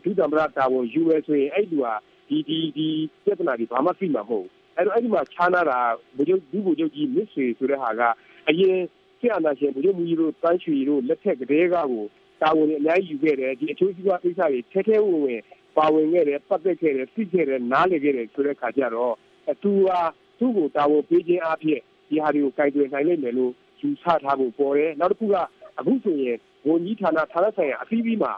[0.04, 1.84] ဒုသမ္မတတာဝန်ယူရဲဆိုရင်အဲ့ဒီက
[2.28, 2.88] ဒီဒီဒီ
[3.24, 5.78] ပြဿနာတွေဘာမှသိမှာမဟုတ်ဘူးအဲ့တော့အဲ့ဒီမှာခြားနာတာ
[6.16, 8.02] ဘုချုပ်ဒီဘုချုပ်ကြီးမစ်ဆွေဆိုတဲ့ဟာက
[8.48, 8.76] အရင်
[9.20, 12.04] ဆရာနာရှင်ဘုချုပ်မူကြီးတို့တန်းချွေတို့လက်ထက်ကလေးကကို
[12.42, 15.40] တာဝန်အများကြီးယူခဲ့တယ်ဒီအချိုးစီးပွားကိစ္စတွေထဲထဲဝင်ဝင်
[15.76, 19.14] ပါဝင်ခဲ့တယ်ပတ်သက်ခဲ့တယ်သိခဲ့တယ်နားလည်ခဲ့တယ်ဆိုတဲ့ခါကျတော့
[19.62, 20.00] သူဟာ
[20.38, 25.36] သူ့ကိုတာဝန်ပေးခြင်းအဖြစ်ဒီဟာတွေကိုကြိုက်တွေ့နိုင်လိမ့်မယ်လို့ယူဆထားဖို့ပေါ်တယ်နောက်တစ်ခုက
[25.78, 26.36] အခုဆိုရင်
[26.66, 28.32] ဝန်ကြီးဌာနဌာနဆိုင်ရာအသီးသီးမှာ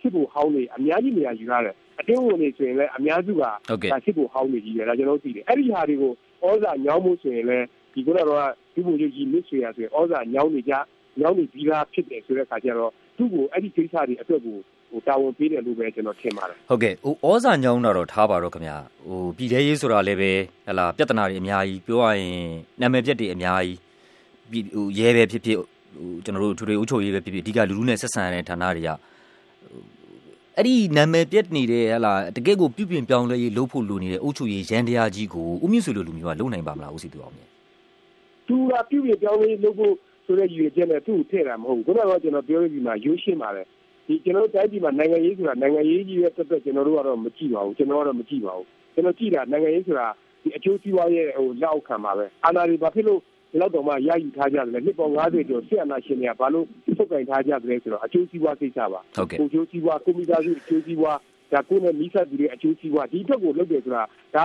[0.00, 3.50] စစ်ဖို့ဟောင်းနေအများကြီးနေရာယူရတယ်အတင်းဝင်နေဆိုရင်လည်းအများစုကဒါ
[4.04, 6.12] စစ်ဖို့ဟောင်းနေကြီးတယ်ဒါကျွန်တော်သိတယ်အဲ့ဒီဟာတွေကို
[6.44, 8.28] ဩဇာညောင်းမှုဆိုရင်လည်းဒီကတော့
[8.74, 10.72] ဒီဘူကြီးမစ်ဆွေရဆိုရင်ဩဇာညောင်းနေကြ
[11.20, 14.56] ညောင်းနေပြီးသားဖြစ်တယ်ဆိုတဲ့အခါကျတော့သူ့ကိုအဲ့ဒီကိစ္စတွေအတွက်ကို
[14.90, 20.32] ဟိုတာဝန်ပေးတယ်လို့ပဲကျွန်တော်ထင်ပါတယ်ဟုတ်ကဲ့ဟိုဩဇာညောင်းတာတော့ထားပါတော့ခင်ဗျာဟိုပြည်သေးရေးဆိုတာလည်းပဲ
[20.66, 22.38] ဟလာပြဿနာတွေအများကြီးပြောရရင်
[22.80, 23.78] နာမည်ပြက်တွေအများကြီး
[24.50, 28.90] ပြည်ဟိုရဲပဲဖြစ်ဖြစ်ဟိုကျွန်တော်တို့ထွေထွေအုပ်ချုပ်ရေးပဲဖြစ်ဖြစ်အဓိကလူလူနဲ့ဆက်ဆံရတဲ့ဌာနတွေက
[30.56, 37.48] အဲ့ဒီနာမည်ပြက်နေတဲ့ဟလာတကယ့်ကိုပြုပြင်ပြောင်းလဲရေးလုပ်ဖို့လိုနေတဲ့အုပ်ချုပ်ရေးရန်တရားကြီးကိုဦးမြင့်ဆွေလိုလူမျိုးကလုံနိုင်ပါမလားဦးစီတူအောင်မြင်
[38.48, 39.94] သူကပြုပြင်ပြောင်းလဲလုပ်ဖို့
[40.26, 43.66] ဆိုတဲ့ရည်ရွယ်ချက်နဲ့သူ့ကိုထည့်တာမဟုတ်ဘူးခုနကကျွန်တော်ပြောရပြီးမှရိုးရှင်းပါတယ်
[44.06, 50.06] ဒီကျွန်တော်တိုင်းပြည်မှာနိုင်ငံရေးဆိုတာနိုင်ငံရေးကြီးရဲ့တက်တက်ကျွန်တော်တို့ကတော့မကြည့်ပါဘူးကျွန်တော်ကတော့မကြည့်ပါဘူးကျွန်တော်ကြည့်တာနိုင်ငံရေးဆိုတာ
[50.42, 56.66] ဒီအကျိုးစီးပွားရဲ့ဟိုလက်ခံပါပဲအာဏာတွေဘာဖြစ်လို့ဒီ လောက်တော့မှရယူထားကြတယ်နှစ်ပေါင်း90ကျော်ဆရာနာရှင်တွေကဘာလို့
[56.96, 59.00] ထုတ်ကင်ထားကြတယ်ဆိုတော့အကျိုးစီးပွားကိစ္စပါ
[59.38, 61.18] ကိုကျိုးစီးပွားကွန်ပျူတာစုအကျိုးစီးပွား
[61.52, 64.04] ဒါကိုနဲ့မိဆက်သူတွေအကျိုးစီးပွားဒီအတွက်ကိုလုပ်တယ်ဆိုတာ
[64.34, 64.44] ဒါ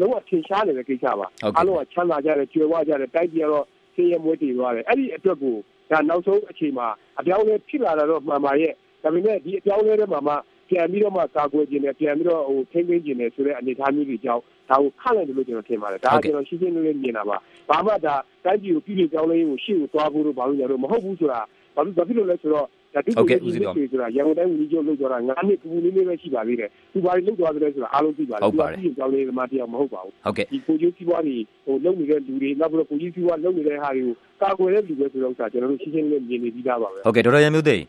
[0.00, 5.56] လုံးဝထင်ရှားနေတဲ့ကိစ္စပါအားလုံးကချမ်းသာကြတယ်ကြွယ်ဝကြတယ်တိုက်ပြည်ကတော့ဆင်းရဲမွေးတည်သွားတယ်အဲ့ဒီအတွက်ကို
[5.90, 6.86] ဒါနောက်ဆုံးအချိန်မှာ
[7.18, 8.72] အပြောင်းလဲဖြစ်လာတာတော့မှန်ပါရဲ့
[9.02, 10.34] ဒါပေမဲ့ဒီအပြောင်းလဲတဲ့မှာမှ
[10.68, 17.36] ပြန်ပြီးတော့မှကာကွယ်ခြင်းနဲ့ပြန်ပြီးတော့ဟိုထိမ့်သိမ်းခြင်းနဲ့ဆိုတဲ့အနေအထားမျိုးတွေကြောင့် ဒါကိုခန့်လိုက်တယ်လို့ကျွန်တော်ထင်ပါတယ်ဒါကကျွန်တော်ရှင်းရှင်းလင်းလင်းမြင်တာပါ
[17.70, 21.40] ဘာမှဒါတိုင်းပြည်ကိုပြည်ပြည်ကြောင်းလေးကိုရှေ့ကိုသွားဖို့လို့ဘာလို့ညာတော့မဟုတ်ဘူးဆိုတာ
[21.74, 37.84] ဘာလို့ဘာဖြစ်လို့လဲဆိုတော့ဒါတိကျကြီးဆိုတာရန်ကုန်တိုင်းဝန်ကြီးချုပ်လုပ်ကြတာ9နှစ်ပူပူလေးလေးပဲရှိပါသေးတယ်သူဘာလို့လုပ်သွားတယ်ဆိုတာအားလုံးသိပါတယ်သူကပြည်ကြောင်းလေးသမားတယောက်မဟုတ်ပါဘူးဟုတ်ကဲ့ဒီကိုကြီးစီးပွားတွေဟိုလုပ်နေတဲ့လူတွေနောက်ပြီးတော့ကိုကြီးစီးပွားလုပ်နေတဲ့ဟာတွေကိုကာကွယ်တဲ့လူပဲဆိုတော့ကျွန်တော်တို့ရှင်းရှင်းလင်းလင်းမြင်နေပြီးသားပါပဲဟုတ်ကဲ့ဒေါက်တာရမျိုးသိန်း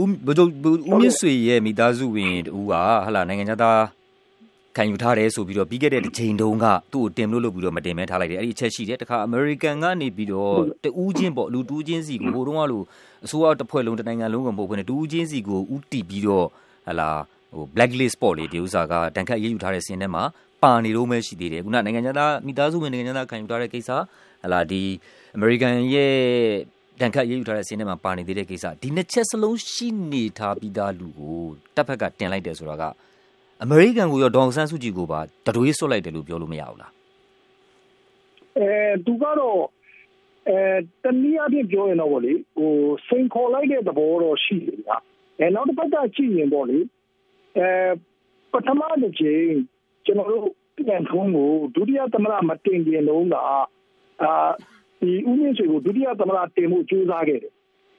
[0.00, 2.72] ဦးဘုဒ္ဓဦးမြင့်ဆွေရဲ့မိသားစုဝင်တူက
[3.04, 3.80] ဟလာနိုင်ငံသား
[4.76, 12.84] ခံယူထားတယ်ဆိုပြီးတော့ပြီးခဲ့တဲ့တစ်ချိန်တုန်းကသူ့ကိုတင်လို့လုပ်ပြီးတော့မတင်မဲထားလိုက်တယ်အဲ့ဒီအချက်ရှိတယ်တခါအမေရိကန်ကနေပြီးတော့တူးချင်းပေါ့လူတူးချင်းစီကိုဟိုတုန်းကလို့
[13.24, 16.46] အစိုးရတစ်ဖွဲ့လုံးတစ်နိုင်ငံလုံးကမဟုတ်ဘဲနဲ့တူးချင်းစီကိုဥတီပြီးတော့
[16.86, 17.10] ဟလာ
[17.54, 20.22] ဟို blacklist ပေါ့လေဒီဥစ္စာကတန်ခတ်ရေးယူထားတဲ့စင်ထဲမှာ
[20.62, 23.90] ပါနေလို့မဲရှိသေးတယ်ခုနနိုင်ငံသားမိသားစုဝင်နိုင်ငံသားခံယူထားတဲ့ကိစ္စ
[24.42, 24.84] ဟလာဒီ
[25.36, 26.14] အမေရိကန်ရဲ့
[27.00, 31.44] တန်ခတ်ရေးယူထားတဲ့စင်းထဲမှာပါနေသေးတဲ့ကိစ္စဒီနှစ်ချက်စလုံးရှိနေထားပြီးသားလူကို
[31.76, 32.84] တပ်ဖက်ကတင်လိုက်တယ်ဆိုတာက
[33.62, 36.92] အမေရိကန်ကိုရောဒေါအောင်ဆန်းစုကြည်ကိုပါတတွေးဆွတ်လိုက်တယ်လို့ပြောလို့မရဘူးလား
[38.58, 38.70] အဲ
[39.06, 39.60] သူကတော့
[40.48, 40.58] အဲ
[41.02, 42.72] တနည်းအားဖြင့်ပြောရင်တော့ဗောလေဟို
[43.08, 44.92] စိန်ခေါ်လိုက်တဲ့သဘောတော့ရှိတယ်ဗျ
[45.38, 46.78] အဲနောက်တစ်ပတ်ကကြည့်ရင်ပေါ့လေ
[47.58, 47.68] အဲ
[48.52, 49.48] ပထမတစ်ချိန်
[50.04, 50.46] ကျွန်တော်တို့
[50.76, 53.34] ပြန်ထုံးကိုဒုတိယသမရမတင်ခင်လုံးက
[54.22, 54.32] အာ
[55.00, 57.52] ဒီဦးမြင့်ဆွေကိုဒုတိယသမရတင်မှုကြိုးစားခဲ့တယ်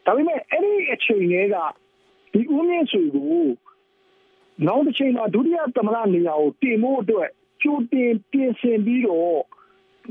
[0.05, 1.55] ဒါပေမဲ့အဲ့ဒီအချိန်တွေက
[2.33, 3.45] ဒီဦးမြင့်ဆွေကို
[4.67, 7.29] နောက်တစ်ချိန်မှာဒုတိယသမရနေရာကိုတင်မှုအတွက်
[7.61, 9.39] ကြိုတင်ပြင်ဆင်ပြီးတော့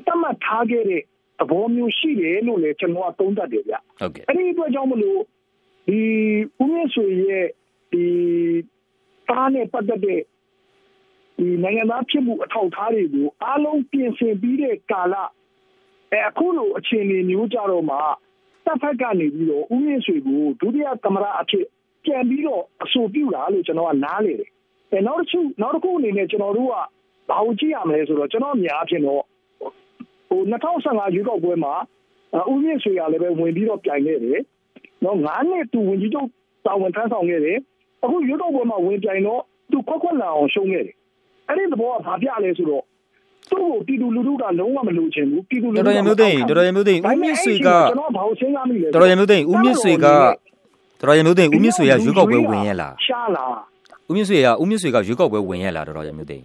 [0.07, 1.03] တတ်မှတ်ထားခဲ့တဲ့
[1.39, 5.21] သဘောမျိုးရှိတယ်လို့လည်းကျွန်တော်ကသုံးသပ်တယ်ဗျဟုတ်ကဲ့အဲ့ဒီအတွက်ကြောင့်မလို့
[5.89, 6.01] ဒီ
[6.61, 7.47] ဦးမြင့်ဆွေရဲ့
[7.93, 8.05] ဒီ
[9.29, 10.21] တားနဲ့ပတ်သက်တဲ့
[11.39, 15.15] ဒီနိုင်ငံသားဖြစ်မှုအထောက်အထားတွေကိုအားလုံးပြင်ဆင်ပြီးတဲ့ကာလ
[16.13, 17.97] အဲအခုလိုအခြေအနေမျိုးကြတော့မှ
[18.65, 21.67] တပ်ဖက်ကနေပြီးတော့ဦးမြင့်ဆွေကိုဒုတိယသမရအဖြစ်
[22.05, 24.51] ပြန်ပြီးတော့အဆိုပြုတာလို့ကျွန်တော်ကနားလေတယ်
[24.93, 26.75] အဲနောက်တစ်ခုနောက်တစ်ခုအနေနဲ့ကျွန်တော်တို့က
[27.29, 29.23] ဘာကိုကြည့်ရမလဲဆိုတော့ကျွန်တော်အများအဖြစ်တော့
[30.29, 31.75] ဟို2015ရွေးကောက်ပွဲမှာ
[32.51, 34.41] ဦးမြင့်ဆွေကလည်းပဲဝင်ပြီးတော့ပြိုင်ခဲ့တယ်
[35.05, 36.29] နော်ငါးနှစ်သူဝင်ကြီးချုပ်
[36.67, 37.59] တာဝန်ထမ်းဆောင်ခဲ့တယ်
[38.03, 40.97] အခုရွေးကောက်ပွဲမှာဝင်ပြိုင်တော့သူခွက်ခွက်လာအောင်ရှုံးခဲ့တယ်
[41.49, 42.85] အဲ့ဒီသဘောကဘာပြလဲဆိုတော့
[43.51, 50.07] သူ့ကိုပြည်သူလူထုကလုံးဝမလိုချင်ဘူးပြည်သူလူထုတော်တော်ရမျိုးသိတော်တော်ရမျိုးသိဦးမြင့်ဆွေကကျွန်တော်ဘာလို့စဉ်းစားမိလဲတော်တော်ရမျိုးသိဦးမြင့်ဆွေက
[51.09, 53.53] တော်တော်ရမျိုးသိဦးမြင့်ဆွေကရွေးကောက်ပွဲဝင်ရလားရှားလား
[54.09, 56.39] ဦးမြင့်ဆွေကဦးမြင့်ဆွေကရွေးကောက်ပွဲဝင်ရလားတော်တော်ရမျိုးသိ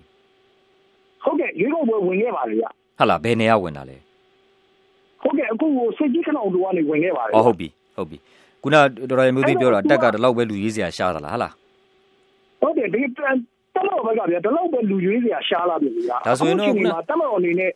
[1.24, 2.66] ဟုတ်ကဲ့ရွေးကောက်ပွဲဝင်ခဲ့ပါလေဗျ
[2.98, 3.98] ဟုတ်လားဘယ်နေရာဝင်တာလဲ
[5.22, 8.18] ဟုတ်ကဲ့အခုစိတ်ကြီးခဏတို့ကနေဝင်ခဲ့ပါလေအော်ဟုတ်ပြီဟုတ်ပြီ
[8.64, 11.54] ခုနတော်တော်ရမျိုးသိပြောတာတက်ကတလောက်ပဲလူရေးစရာရှားတာလားဟုတ်လား
[12.62, 13.02] ဟုတ်တယ်ဒီ
[13.76, 16.74] တမတော်ဘက်ကဗျာဒီလောက်ပဲလူရွေးစရာရှားလာပြီဗျာဒါဆိုရင်တော့
[17.10, 17.72] တမတော်အနေနဲ့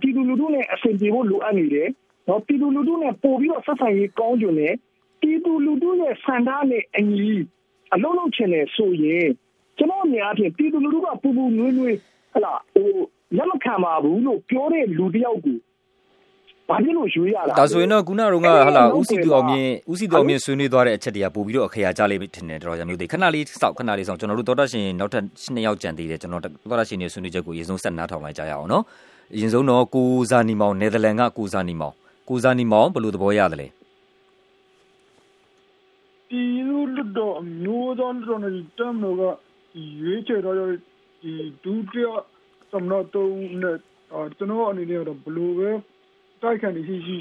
[0.00, 1.88] ပြည်သူလူထုနဲ့အဆင်ပြေဖို့လိုအပ်နေတယ်
[2.28, 4.74] နော်ပြည်သူလူထုနဲ့ပို့ပြီးတော့ဆက်ဆံရေးကောင်းကြတယ်
[5.24, 7.32] ပြည်သူလူထုရဲ့ဆန္ဒနဲ့အညီ
[7.94, 9.28] အလုံးလုံးချင်တယ်ဆိုရင်
[9.78, 11.96] ကျွန်တော်အများအပြားပြည်သူလူထုကပူပူနွေးနွေး
[12.32, 12.88] ဟလာဟို
[13.36, 15.58] လက်မခံပါဘူးလို့ပြောတဲ့လူတယောက်ကို
[16.68, 25.22] ဘာဖြစ်လို့ရွေးရတာဒါဆိုရင်တော့ခုနကဟာလာဦးစီတူအောင်မြင်ဦးစီတူအောင်မြင်ဆွေးနွေးသွားတဲ့အချက်တွေကပို့ပြီးတော့အခရာကြလိမ့်မယ်ထင်တယ်တော်တော်မျိုးသေးခဏလေးစောက်ခဏလေးစောက်ကျွန်တော်တို့တော်တော်ရှင်နောက်ထပ်
[25.54, 28.84] နှစ်ယောက်ကြံသေးတယ်ကျွန်တော်တော်တော်ရှင်နေဆွေးနွေးချက်ကိုအရင်ဆုံးဆက်နားထောင်လိုက်ကြရအောင်နော်
[29.34, 31.94] အရင်ဆုံးတော့ကိုဇာနီမောင်နယ်သာလန်ကကိုဇာနီမောင်
[32.28, 33.66] ကိုဇာနီမောင်ဘယ်လိုသဘောရတယ်လဲ
[36.30, 36.42] ဒီ
[36.96, 39.22] လူလူတော့မျိုးသောတော်နေတမ်းတော့က
[40.00, 40.56] ရွေးချယ်တော့
[41.22, 41.32] ဒီ
[41.64, 42.08] ဒုတိယ
[42.70, 43.78] သမဏတုံးနဲ့
[44.36, 45.70] ကျွန်တော်အနေနဲ့တော့ဘလို့ပဲ
[46.42, 47.16] တိုက်ခံနေရှိရှိ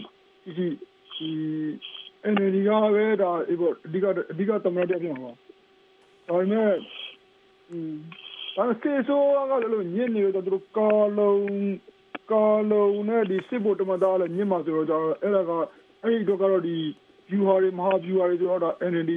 [0.56, 0.68] ရှိ
[1.16, 1.30] ဒီ
[2.34, 3.54] NLD ကပဲဒါအ
[3.94, 6.72] ဓိကအဓိကသမရတဲ့ပြန်ပါဒါပေမဲ့
[8.56, 11.48] ဒါကေဆိုကလည်းညနေတော့သူကာလုံး
[12.32, 15.52] ကာလုံးနဲ့ဒီစစ်ဘုတ်တမသားလည်းညမှာဆိုတော့အဲ့ဒါက
[16.04, 16.78] အဲ့ဒီတော့ကတော့ဒီ
[17.30, 19.14] view ဟာတွေမဟာ view ဟာတွေဆိုတော့ NLD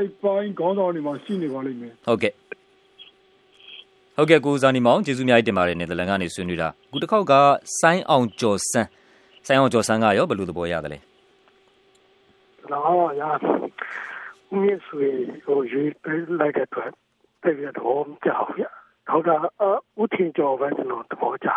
[0.00, 2.32] စိတ်ပိုင်းခေါင်းဆောင်တွေမှာရှိနေပါလိမ့်မယ်ဟုတ်ကဲ့
[4.16, 7.32] ဟုတ်ကဲ့ကိုဇာနီမောင်ကျေးဇူးအများကြီးတင်ပါတယ်နယ်သာလန်ကနေဆွေးနွေးတာအခုတစ်ခေါက်က
[7.80, 8.88] ဆိုင်းအောင်ကျော်စန်း
[9.46, 10.98] ဆိုင်းအောင်ကျော်စန်းကရောဘယ်လိုသဘောရတယ်လဲ
[12.72, 13.22] တော့ရ
[14.60, 15.08] မြစ်ဆွေ
[15.44, 16.90] ဟိုရွေးပေးလိုက်တဲ့အတွက်
[17.42, 18.62] တကယ်တော့ကြောက်ရ
[19.08, 19.30] တော့က
[20.02, 21.48] ဥထင်ကျော်ပဲကျွန်တော်သဘောကျ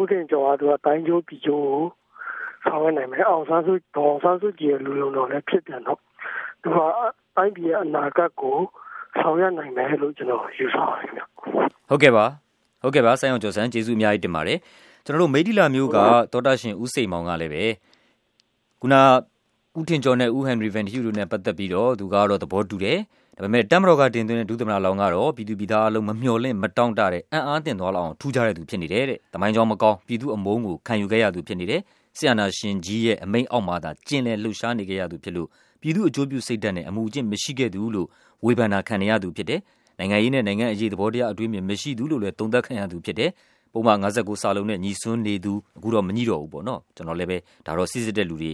[0.00, 1.70] ဥထင်ကျော်ကသူကတိုင်းကျိုးပြည်ကျိုး
[2.64, 6.00] ဆောင်ရနိုင်မယ်အောင်ဆန်းစုဒေါ်ဆန်းစုကြည်လူလုံးတော်လည်းဖြစ်ပြန်တော့
[6.62, 6.78] သူက
[7.38, 8.58] တိုင်းပြည်ရဲ့အနာဂတ်ကို
[9.20, 11.22] ဆောင်ရနိုင်မယ်လို့ကျွန်တော်ယူဆပါတယ်ခင်ဗျ
[11.88, 12.24] ဟုတ်ကဲ့ပါ
[12.82, 14.58] ဟုတ်ကဲ့ပါဆိုင်းအောင်ကျော်စန်းကျေးဇူးအများကြီးတင်ပါတယ်
[15.04, 15.96] ကျွန်တော်တို့မိထီလာမျိုးက
[16.32, 17.64] တောတာရှင်ဦးစိန်မောင်ကလည်းပဲ
[18.80, 18.94] ခုန
[19.78, 22.98] ဦးထင်ကျော်နဲ့ဦးဟန်ရီဗန်တီယူတို့နဲ့ပတ်သက်ပြီးတော့သူကတော့သဘောတူတယ်
[23.36, 31.80] ဒါပေမဲ့တမ်မတော်ကတင်သွင်းတဲ့ဒုသမနာလောင်ကတော့ပြည်သူပြည်သားအလုံးမမျှော်လင့်မတောင့်တတဲ့အံ့အားတင်သွားလောက်အောင်ထူးခြားတဲ့သူဖြစ်နေတယ်တဲ့။တမိုင်းကြောင်မကောင်းပြည်သူအမုန်းကိုခံယူခဲ့ရသူဖြစ်နေတယ်။
[32.16, 35.48] ဆီယနာရှင်ကြီးရဲ့အမိန်အောက်မှာသာကျင်လည်လှုပ်ရှားနေခဲ့ရသူဖြစ်လို့
[35.80, 38.08] ပြည်သူအကျိုးပြုစိတ်ဓာတ်နဲ့အမှုအကျင့်မရှိခဲ့သူလို့
[38.44, 39.60] ဝေဖန်တာခံရသူဖြစ်တယ်။
[39.98, 43.30] နိုင်ငံရေးနဲ့နိုင်ငံအရေးသဘောတရားအတွေးမြင်မရှိသူလို့လည်းသုံးသပ်ခံရသူဖြစ်တယ်
[43.72, 47.36] ပုံမှန်59စာလုံးနဲ့ညီစွန်းနေသူအခုတော့မညီတော့ဘူးပေါ့နော်ကျွန်တော်လည်းပဲ
[47.66, 48.52] ဒါတော့စစ်စစ်တဲ့လူတွေ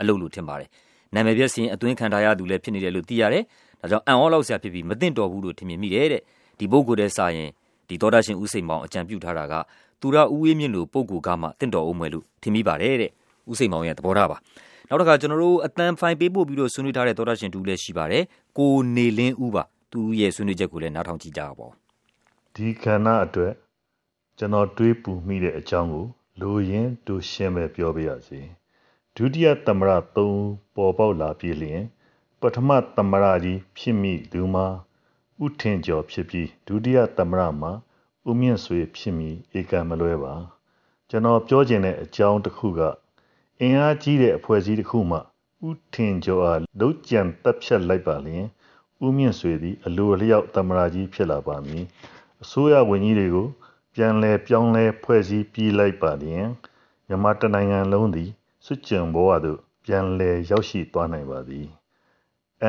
[0.00, 0.68] အလုပ်လို့ထင်ပါတယ်
[1.14, 3.44] နာမည်ပြည့်စင်အသွင်းခံထားရသူလည်းဖြစ်နေတယ်လို့သိရတယ်
[3.80, 6.22] ဒါကြောင့်အံ့ဩလောက်ဆရာဖြစ်ပြီးမသိတော်ဘူးလို့ထင်မြင်မိတယ်တဲ့
[6.58, 7.50] ဒီပုဂ္ဂိုလ်တဲ့စာရင်
[7.88, 9.54] ဒီသောတာရှင်ဦးစိန်မောင်အကြံပြုထားတာက
[10.00, 13.10] သူရဦးဝေးမြင့်လို့ပုဂ္ဂိုလ်ကမှတင့်တော်အောင်မယ်လို့ထင်မိပါတယ်တဲ့
[13.50, 14.36] ဦးစိန်မောင်ရဲ့သဘောထားပါ
[14.88, 18.24] နောက်တစ်ခါကျွန်တော်တို့အတန်ဖိုင်ပေးပို့ပြီးတော့ဆွေးနွေးထားတဲ့သောတာရှင်တူလည်းရှိပါတယ်
[18.58, 21.72] ကိုနေလင်းဦးပါသူရဲ့ဆွေးနွေးချက်ကိုလည်းနားထောင်ကြည့်ကြပါဦး
[22.54, 23.52] ဒီခန္ဓာအတွက်
[24.38, 26.06] ကျွန်တော်တွေးပူမိတဲ့အကြောင်းကို
[26.40, 28.40] လိုရင်းတူရှင်းပဲပြောပြရစီ
[29.16, 31.82] ဒုတိယသမရ3ပေါ်ပေါက်လာပြီလျင်
[32.40, 34.66] ပထမသမရကြီးဖြစ်မိသူမှာ
[35.44, 37.72] ဥထင်ကျော်ဖြစ်ပြီးဒုတိယသမရမှာ
[38.28, 40.34] ဥမြင့်ဆွေဖြစ်မိဧကံမလွဲပါ
[41.08, 42.80] ကျွန်တော်ပြောချင်တဲ့အကြောင်းတစ်ခုက
[43.62, 45.18] အင်အားကြီးတဲ့အဖွဲ့အစည်းတစ်ခုမှ
[45.68, 48.44] ဥထင်ကျော်အားလုတ်ကြံတက်ဖြတ်လိုက်ပါလျင်
[49.06, 51.84] ဥမြင့်ဆွေသည်အလိုအလျောက်သမရကြီးဖြစ်လာပါမည်
[52.42, 53.48] အစိုးရဝန်ကြီးတွေကို
[53.94, 56.46] ပြန်လည်ပြောင်းလဲဖွဲ့စည်းပြီးလိုက်ပါလျင်
[57.06, 58.30] မြန်မာတနိုင်ငံလုံးသည်
[58.64, 61.66] စွတ်ကြံဘဝသို့ပြန်လည်ရောက်ရှိသွားနိုင်ပါသည်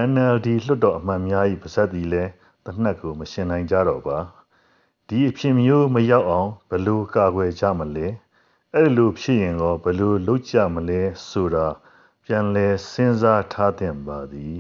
[0.09, 2.31] NLD လွှတ်တော်အမတ်များ၏ပါဇက်သည်လည်း
[2.65, 4.17] သေနတ်ကိုမယှဉ်နိုင်ကြတော့ပါ။
[5.07, 8.07] ဒီအဖြစ်မျိုးမရောက်အောင်ဘယ်လိုကာကွယ်ကြမလဲ။
[8.75, 11.65] အဲဒီလိုဖြစ်ရင်ရောဘယ်လိုလုပ်ကြမလဲဆိုတာ
[12.25, 14.57] ပြန်လည်စဉ်းစားထားသင့်ပါသည်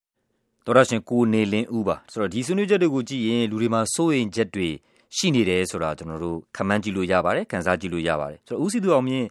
[0.64, 4.68] ။သောတရှင်ကိုနေလင်းဦးပါ။ဆိုတော့ဒီဆွေးနွေးချက်တွေကိုကြည့်ရင်လူတွေမှာစိုးရိမ်ချက်တွေ
[5.16, 9.26] ရှိနေတယ်ဆိုတာကျနော်တို့ခန့်မှန်းကြည့်လို့ရပါတယ်။ခန်းစားကြည့်လို့ရပါတယ်။ဆိုတော့ဦးစည်သူအောင်မြင့်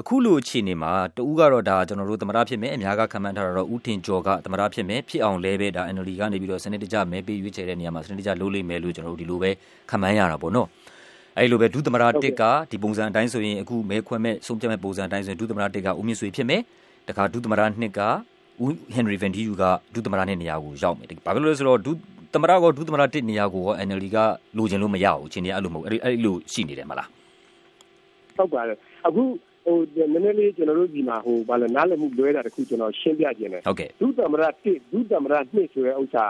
[0.00, 9.50] အခုလိုအခြေအနေမှာတဦးကတော့ဒါကျွန်တော်တို့သမရဖြစ်မယ်အများကခံမှန်းထားတာတော့ဦးထင်ကျော်ကသမရဖြစ်မယ်ဖြစ်အောင်လဲပဲဒါ NLD ကနေပြီးတော့စနစ်တကျမဲပေးရွေးချယ်တဲ့နေရာမှာစနစ်တကျလုပ်လိမ့်မယ်လို့ကျွန်တော်တို့ဒီလိုပဲ
[9.90, 10.68] ခံမှန်းရတာပေါ့နော်
[11.38, 16.60] အဲဒီလိုပဲဒုသမရတစ်ကဒီပုံစံအတိုင်းဆိုရင်အခုမဲခွဲမဲ့ဆုံးဖြတ်မဲ့ပုံစံအတိုင်းဆိုရင်ဒုသမရတစ်ကဦးမြင့်ဆွေဖြစ်မယ်
[17.08, 18.00] တခါဒုသမရနှစ်က
[18.62, 21.92] ဦးဟန်နရီဗန်ဒီယူကဒုသမရနှစ်နေရာကိုရောက်မယ်ဘာဖြစ်လို့လဲဆိုတော့ဒု
[22.34, 24.18] သမရကဒုသမရတစ်နေရာကို NLD က
[24.56, 27.08] လိုချင်လို့မရဘူးချင်းနေအဲ့လိုမဟုတ်အဲ့အဲ့လိုရှိနေတယ်မလား
[28.36, 29.22] ဟုတ်ပါတယ်အခု
[29.64, 29.76] ဟို
[30.12, 36.26] နည်းနည်းလေးကျွန်တော်တို့ဒီမှာဟိုဘာလဲနားလည်မှုလွဲတာတခုကျွန်တော်ရှင်းပြခြင်းတယ်ဟုတ်ကဲ့ဒုသမရ1ဒုသမရ2ဆိုတဲ့ဥစ္စာ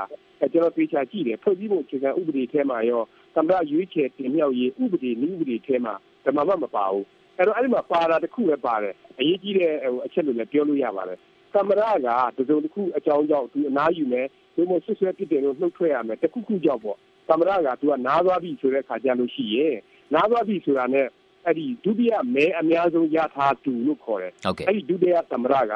[0.53, 3.03] ကျွန်တော်ပြေချာကြည့်တယ်ဖွဲ့စည်းပုံအခြေခံဥပဒေထဲမှာရော
[3.35, 5.95] သမရရွေးချယ်တင်မြှောက်ရေးဥပဒေနည်းဥပဒေထဲမှာ
[6.25, 7.05] ဓမ္မမမပါဘူး
[7.37, 11.19] အဲ့တော့အဲ့ဒီမှာပါတာတခုပဲပါတယ်အရေးကြီးတဲ့ဟိုအချက်လို့လည်းပြောလို့ရပါတယ်
[11.55, 19.77] သမရကတစုံတစ်ခုအကြောင်းကြောင့်သူအနားယူမယ်ဒီမို့ဆွဆွဲဖြစ်တယ်လို့နှုတ်ထွက်ရမယ်တခုခုကြောင့်ပေါ့သမရကသူကနားသွားပြီဆိုတဲ့ခါကြလို့ရှိရင်
[20.15, 21.07] နားသွားပြီဆိုတာနဲ့
[21.47, 24.33] အဲ့ဒီဒုတိယမဲအများဆုံးရထားသူလို့ခေါ်တယ်
[24.69, 25.75] အဲ့ဒီဒုတိယသမရက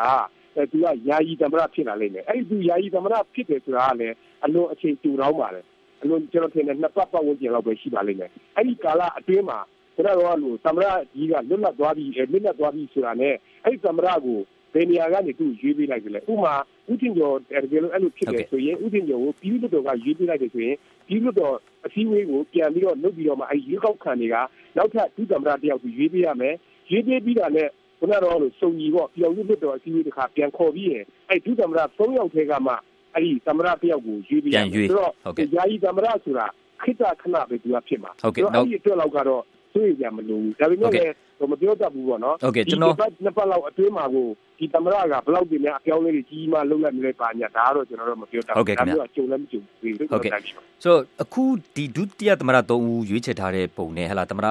[0.57, 5.65] အဲသူကယာယီသမရဖြစ်လာလိမ့်မယ်အဲ့ဒီသူယာယီသမရဖြစ်တယ်ဆိုတာကလည်းအလွန်အချိန်တူတောင်းပါတယ်
[6.03, 9.59] အလွန်ကျွန်တော်ထင်တယ်နှစ်ပတ်ပတ်ဝန်းကျင်လောက်ပဲရှိပါလိမ့်မယ်အဲ့ဒီကာလအတွင်းမှာ
[9.95, 13.35] ကျွန်တော်တို့ကလို့သမရကြီးကလွတ်လပ်သွားပြီလွတ်လပ်သွားပြီဆိုတာနဲ့
[13.65, 14.39] အဲ့ဒီသမရကို
[14.75, 16.55] ဘယ်နေရာကနေသူ့ရွေးပေးလိုက်ကြလဲဥမာ
[16.91, 20.77] ဥတင်ကျော်တကယ်လို့အဲ့လိုဖြစ်တယ်ဆိုရင်ဥတင်ကျော်ကိုပြည်သူ့တော်ကရွေးပေးလိုက်တယ်ဆိုရင်
[21.09, 21.55] ပြည်သူ့တော်
[21.87, 24.37] အစည်းအဝေးကိုပြန်ပြီးတော့လုပ်ပြီးတော့မှအဲ့ရွေးကောက်ခံတွေက
[24.77, 26.55] နောက်ထပ်ဒုသမ္မတတယောက်ကိုရွေးပေးရမယ်
[26.91, 32.73] ရွေးပေးပြီးတာနဲ့ခုနကတော့လို့စုံကြီးပေါ့ပြောင်းရွေးလွတ်တော်အစည်းအဝေးတစ်ခါပြန်ခေါ်ပြီးရင်အဲ့ဒုသမ္မတ3ယောက်ထဲကမှ
[33.15, 35.13] အဲ့ဒီသမ္မတတယောက်ကိုရွေးပေးရမယ်ဆိုတော့
[35.57, 36.47] ယာယီသမ္မတဆိုတာ
[36.83, 39.43] ခိတခဏပဲသူကဖြစ်မှာဟုတ်ကဲ့အဲ့ဒီအတွက်လောက်ကတော့
[39.73, 41.15] ဆွေးကြမလို့ဒါပေမဲ့လည်း
[41.51, 42.95] မပြောတတ်ဘူးပေါ့နော်ဟုတ်ကဲ့ကျွန်တော်
[43.25, 44.27] နှစ်ပတ်လောက်အတွင်းမှာကို
[44.59, 50.53] ဒီသမရကဘလောက်ပြင်များအပြောင်းလဲတွေကြီးမားလုံးလိုက်မလဲပါညာဒါကတော့ကျွန်တော်တို့မပြောတတ်ဘူးဒါမျိုးကြုံလည်းမကြုံဘူးဟုတ်ကဲ့ဆို
[50.85, 51.43] တော့အခု
[51.75, 54.47] ဒီဒုတိယသမရ၃ဦးရွေးချယ်ထားတဲ့ပုံနဲ့ဟလာသမရ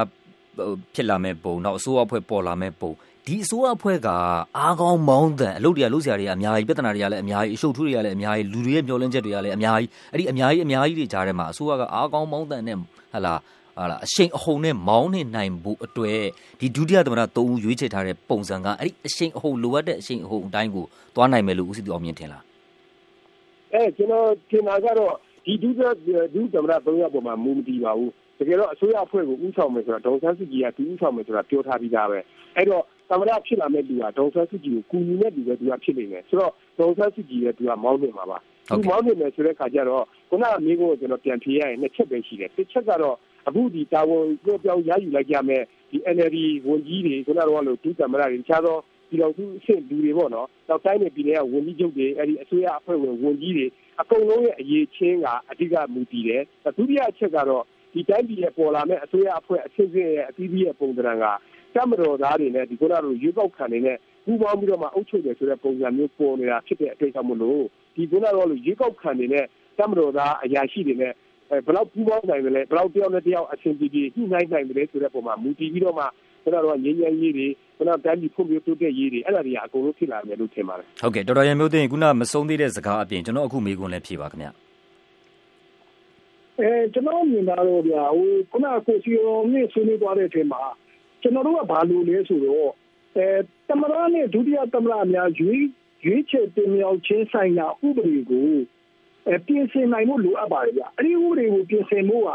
[0.93, 2.91] ဖြစ်လာမဲ့ပုံနောက်အစိုးရအဖွဲ့ပေါ်လာမဲ့ပုံ
[3.27, 4.07] ဒီအစိုးရအဖွဲ့က
[4.57, 12.81] အားကောင်းမောင်းတန်အလုပ်တွေကလုပ်စရာတွေအများကြီးပြဿနာတွေကလည်းအများကြီးအရှုပ်ထူးတွေကလည်းအများကြီးလူတွေရဲ့မျှော်လင့်ချက်တွေကလည်းအများကြီးအဲ့ဒီအများကြီးအများကြီးတွေကြားထဲမှာအစိုးရကအားကောင်းမောင်းတန်နဲ့ဟ
[13.25, 13.33] လာ
[13.77, 16.21] ဟာလားအရှိန်အဟုန်နဲ့မောင်းနေနိုင်ဖို့အတွက်
[16.59, 20.85] ဒီဒုတိယသမ္မတ၃ဦးရွေးချယ်ထားတဲ့ပုံစံကအဲ့ဒီအရှိန်အဟုန်လိုအပ်တဲ့အရှိန်အဟုန်အတိုင်းကို
[21.15, 22.43] သွားနိုင်မယ်လို့ဦးစီးသူအောင်မြင်ထင်လား
[23.73, 25.13] အဲကျွန်တော်ထင်တာကတော့
[25.45, 32.19] ဒီဒုတိယဒုသမ္မတ၃ယောက်ပေါ်မှာမူမတည်ပါဘူးတကယ်တော့အစိုးရအဖွဲ့ကိုဥဆောင်မယ်ဆိုတာဒေါ်ဆန်းစုကြည်ကသူဥဆောင်မယ်ဆိုတာပြောထားပြီးသားပဲ
[32.55, 38.37] အဲ့တော့ သမ္မတဖြစ်လာမဲ့လူကဒေါ်ဆန်းစုကြည်ကိုကူညီမဲ့လူပဲသူကဖြစ်နေတယ်ဆိုတော့ဒေါ်ဆန်းစုကြည်ရဲ့သူကမောင်းနေမှာပါ
[38.69, 43.15] သူမောင်းနေမယ်ဆိုတဲ့ခါကျတော့ခုနကမိကိုကျွန်တော်ပြန်ဖြေရရင်နှစ်ချက်ပဲရှိတယ်တစ်ချက်ကတော့
[43.47, 48.77] အခုဒီတာဝန်ပြောပြောင်းရယူလိုက်ကြမဲ့ဒီ NLD ဝန်ကြီးတွေခုနကတော့လို့ဒုသမ္မတတွေတခြားသော
[49.09, 53.65] ပြည်တော်စုအဆင့်လူတွေပေါ့နော်။နောက်တိုင်းနယ်ပြည်နယ်ကဝန်ကြီးချုပ်တွေအဲဒီအစိုးရအဖွဲ့ဝင်ဝန်ကြီးတွေ
[54.01, 56.41] အကုန်လုံးရဲ့အရေးချင်းကအဓိကမူတည်တယ်။
[56.77, 61.25] ဒုတိယအချက်ကတော့ဒီတိုင်းပြည်ရဲ့ပေါ်လာမဲ့အစိုးရအဖွဲ့အဆင့်ဆင့်ရဲ့အသီးသီးရဲ့ပုံသဏ္ဍာန်က
[61.77, 67.63] တမတော်သားတွေနဲ့ဒီခုနကရွေးကောက်ခံနေနဲ့ပူးပေါင်းပြီးတော့မှအုပ်ချုပ်တယ်ဆိုတဲ့ပုံစံမျိုးပေါ်နေတာဖြစ်တဲ့အတွက်ကြောင့်မလို့
[67.95, 69.45] ဒီခုနကတော့ရွေးကောက်ခံနေနဲ့
[69.77, 71.13] တမတော်သားအရာရှိတွေနဲ့
[71.65, 76.05] ဘယ်လောက်ပူးပေါင်းနိုင်မလဲဘယ်လောက်တယောက်နဲ့တယောက်အဆင်ပြေပြေညှိနှိုင်းနိုင်မလဲဆိုတဲ့ပုံမှာမူတည်ပြီးတော့မှ
[76.43, 84.47] ကျွန်တော်တို့ငြိမ်းချမ်းရေးတွေကျွန်တော်တိုင်းပြည်ဖွံ့ဖြိုးတိုးတက်ရေးတွေအဲ့ဒါတွေကအကုန်လုံးဖြစ်လာမယ်လို့ထင်ပါတယ်ဟုတ်ကဲ့တော်တော်ရမျိုးသိရင်ခုနမဆုံးသေးတဲ့စကားအပြင်ကျွန်တော်အခုမေးခွန်းလည်းဖြေပါခင်ဗျ
[86.59, 90.61] အဲကျွန်တော်မြင်တာတော့ဗျာဟိုခုနကကိုစီရောမြင့်ဆွေးနွေးသွားတဲ့အချိန်မှာ
[91.27, 92.71] ကျွန်တော်တို့ကဘာလို့လဲဆိုတော့
[93.17, 93.27] အဲ
[93.67, 95.65] တမရနဲ့ဒုတိယတမရအများရွေး
[96.03, 98.49] ရွေးချယ်တင်မြှောက်ခြင်းဆိုင်ရာဥပဒေကို
[99.45, 102.31] ပြင်ဆင်နိုင်ဖို့လိုအပ်ပါတယ်ဗျ။အဲဒီဥပဒေကိုပြင်ဆင်ဖို့က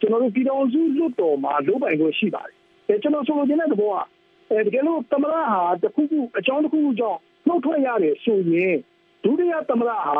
[0.00, 2.56] ကျွန်တော်တို့ပြည်ထောင်စုလွှတ်တော်မှာလုပ်ပိုင်ခွင့်ရှိပါတယ်။
[2.88, 3.96] အဲကျွန်တော်ဆိုလိုချင်တဲ့သဘောက
[4.50, 8.74] အဲတကယ်လို့သမရဟာတခုခုအကြောင်းတစ်ခုခုကြောင့်နှုတ်ထွက်ရတယ်ဆိုရင်
[9.24, 10.16] ဒုတိယသမရဟာ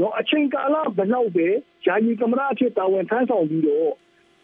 [0.00, 1.46] နော်အချိန်ကာလဘယ်လောက်ပဲ
[1.86, 3.92] ယာယီသမရအဖြစ်တာဝန်ထမ်းဆောင်ပြီးတော့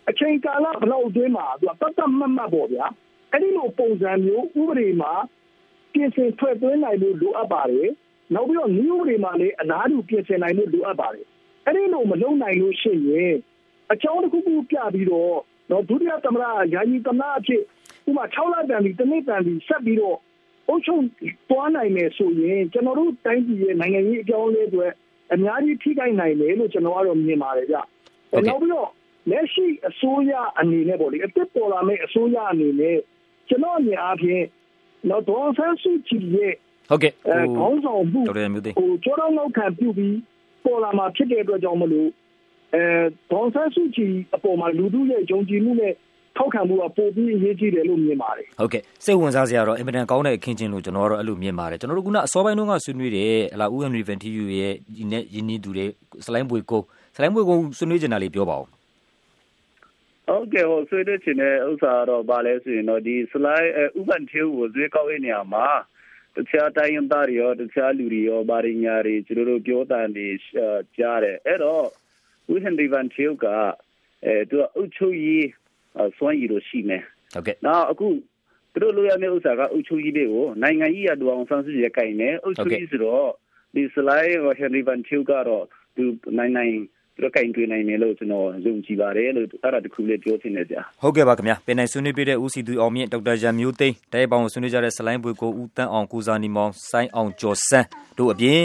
[0.09, 2.87] အချိန်ကာလဘယ်လောက်အတွင်းမှာသူကတတ်တတ်မှတ်မှတ်ပေါ့ဗျာ
[3.31, 5.13] အဲ့ဒီလိုပုံစံမျိုးဥပဒေမှာ
[5.93, 7.91] ပြင်ဆင်ထွက်သွင်းနိုင်လို့လိုအပ်ပါတယ်
[8.35, 11.27] နောက်ပြီးတော့နည်းဥပဒေမှာလည်းအလားတူပြင်ဆင်နိုင်မှုလိုအပ်ပါတယ်
[11.67, 13.35] အဲ့ဒီလိုမလုပ်နိုင်လို့ရှိရင်
[13.93, 15.37] အကြောင်းတစ်ခုခုပြပြီးတော့
[15.71, 17.63] တော့ဒုတိယသမ္မတယာယီသမ္မတအဖြစ်
[18.09, 20.19] ဥပမာ6လတန်ပြီးတစ်နှစ်တန်ပြီးဆက်ပြီးတော့
[20.69, 21.03] အုပ်ချုပ်
[21.51, 24.87] သွားနိုင်မယ်ဆိုရင်ကျွန်တော်တို့တိုင်းပြည်ရဲ့နိုင်ငံရေးအကြောင်းလေးတွေ
[25.33, 27.77] အများကြီးထိခိုက်နိုင်တယ်လို့ကျွန်တော်ကတော့မြင်ပါတယ်ဗျ။
[28.49, 28.89] နောက်ပြီးတော့
[29.31, 32.99] လက်ရှိအစိုးရအနေနဲ့ပေါ့လေအစ်စ်ပေါ်လာမယ့်အစိုးရအနေနဲ့
[33.49, 34.45] ကျွန်တော်အမြင်အားဖြင့်
[35.11, 36.53] တော့ဒေါ်ဆန်းစုကြည်ရဲ့
[36.91, 40.17] ဟုတ်ကဲ့အဲခေါင်းဆောင်မှုဒေါက်တာမျိုးသိန်းဟိုကြောတော့နောက်ခံပြုတ်ပြီး
[40.65, 42.09] ပေါ်လာမှာဖြစ်တဲ့အတွက်ကြောင့်မလို့
[42.75, 42.83] အဲ
[43.33, 45.95] ဒေါန်ဆန်းစုကြည်အပေါ်မှာလူထုရဲ့ယုံကြည်မှုနဲ့
[46.37, 55.87] ထောက်ခံမှုကပိုပြီးအရေးကြီးတယ်လို့မြင်ပါတယ်ဟုတ်ကဲ့စိတ်ဝင်စားစရာတော့အင်မတန်ကောင်းတဲ့အခင်းချင်းလို့ကျွန်တော်ကတော့အဲ့လိုမြင်ပါတယ်ကျွန်တော်တို့ခုနအစောပိုင်းတုန်းကဆွေးနွေးတယ်ဟလာဦးဟန်ရီဗန်တီယူရဲ့ဒီနဲ့ယင်းနီးသူတွေ
[56.27, 56.85] စလိုင်းပွေကုန်း
[57.17, 58.67] စလိုင်းပွေကုန်းဆွေးနွေးကြတာလေးပြောပါဦး
[60.33, 65.67] ဟုတ်ကဲ့ဟိုဆွေးနွေးချင်တဲ့ဥစ္စာတော့ဗာလဲဆိုရင်တော့ဒီ slide ဥပန်သေးကိုဇွေးကောက်ရနေရမှာ
[66.37, 70.27] တခြားတိုင်းရင်းသားတွေရောတခြားလူတွေရောဗာရညာတွေကျွန်တော်တို့ပြောတာနေ
[70.97, 71.85] ကြားတယ်အဲ့တော့
[72.53, 73.47] ဦးဟန်ဒီဗန်တီက
[74.25, 75.47] အဲသူကအုတ်ချုပ်ရေး
[76.17, 77.03] စွမ်းရည်လို့ရှိမယ်
[77.35, 78.09] ဟုတ်ကဲ့နောက်အခု
[78.73, 83.29] သူတို့လိုရမယ့်ဥစ္စာကအုတ်ချုပ်ကြီးတွေကိုနိုင်ငံကြီးရတူအောင်ဆန်းစစ်ရကြိုင်နေအုတ်ချုပ်ကြီးဆိုတော့
[83.75, 85.65] ဒီ slide ဟဟန်ရီဗန်တီကတော့
[85.97, 86.05] သူ
[86.39, 86.75] နိုင်နိုင်
[87.17, 97.87] သူကင်တွင်နိုင်တယ်လို့ကျွန်တော်ယုံကြည်ပါတယ်လို့အဲ့ဒါတခုလေးပြောချင်တယ်ဗျာဟုတ်ကဲ့ပါခင်ဗျာပင်နိုင်ဆွေးနွေးပြတဲ့ဦးစီသူအောင်မြင့်ဒေါက်တာရန်မျိုးသိန်းတိုက်ပောင်ကိုဆွေးနွေးကြတဲ့စလိုင်းပွေကိုဦးတန်းအောင်ကိုစာနီမောင်ဆိုင်းအောင်ကျော်စန်း
[98.19, 98.63] တို့အပြင်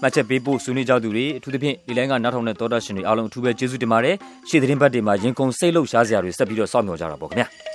[0.00, 4.16] မှတ်ချက်ပေးဖို့ဆွေးနွေးကြသူတွေအထူးသဖြင့်ဒီလိုင်းကနောက်ထောင်တဲ့သောတာရှင်တွေအားလုံးအထူးပဲကျေးဇူးတင်ပါတယ်
[4.48, 7.69] ရှေ့သတင်းပတ်တွေမှာရင်ကုန်စိတ်လှုပ်ရှားစရာတွေဆက်ပြီးတော့စောင့်မျှော်ကြတာပေါ့ခင်ဗျာ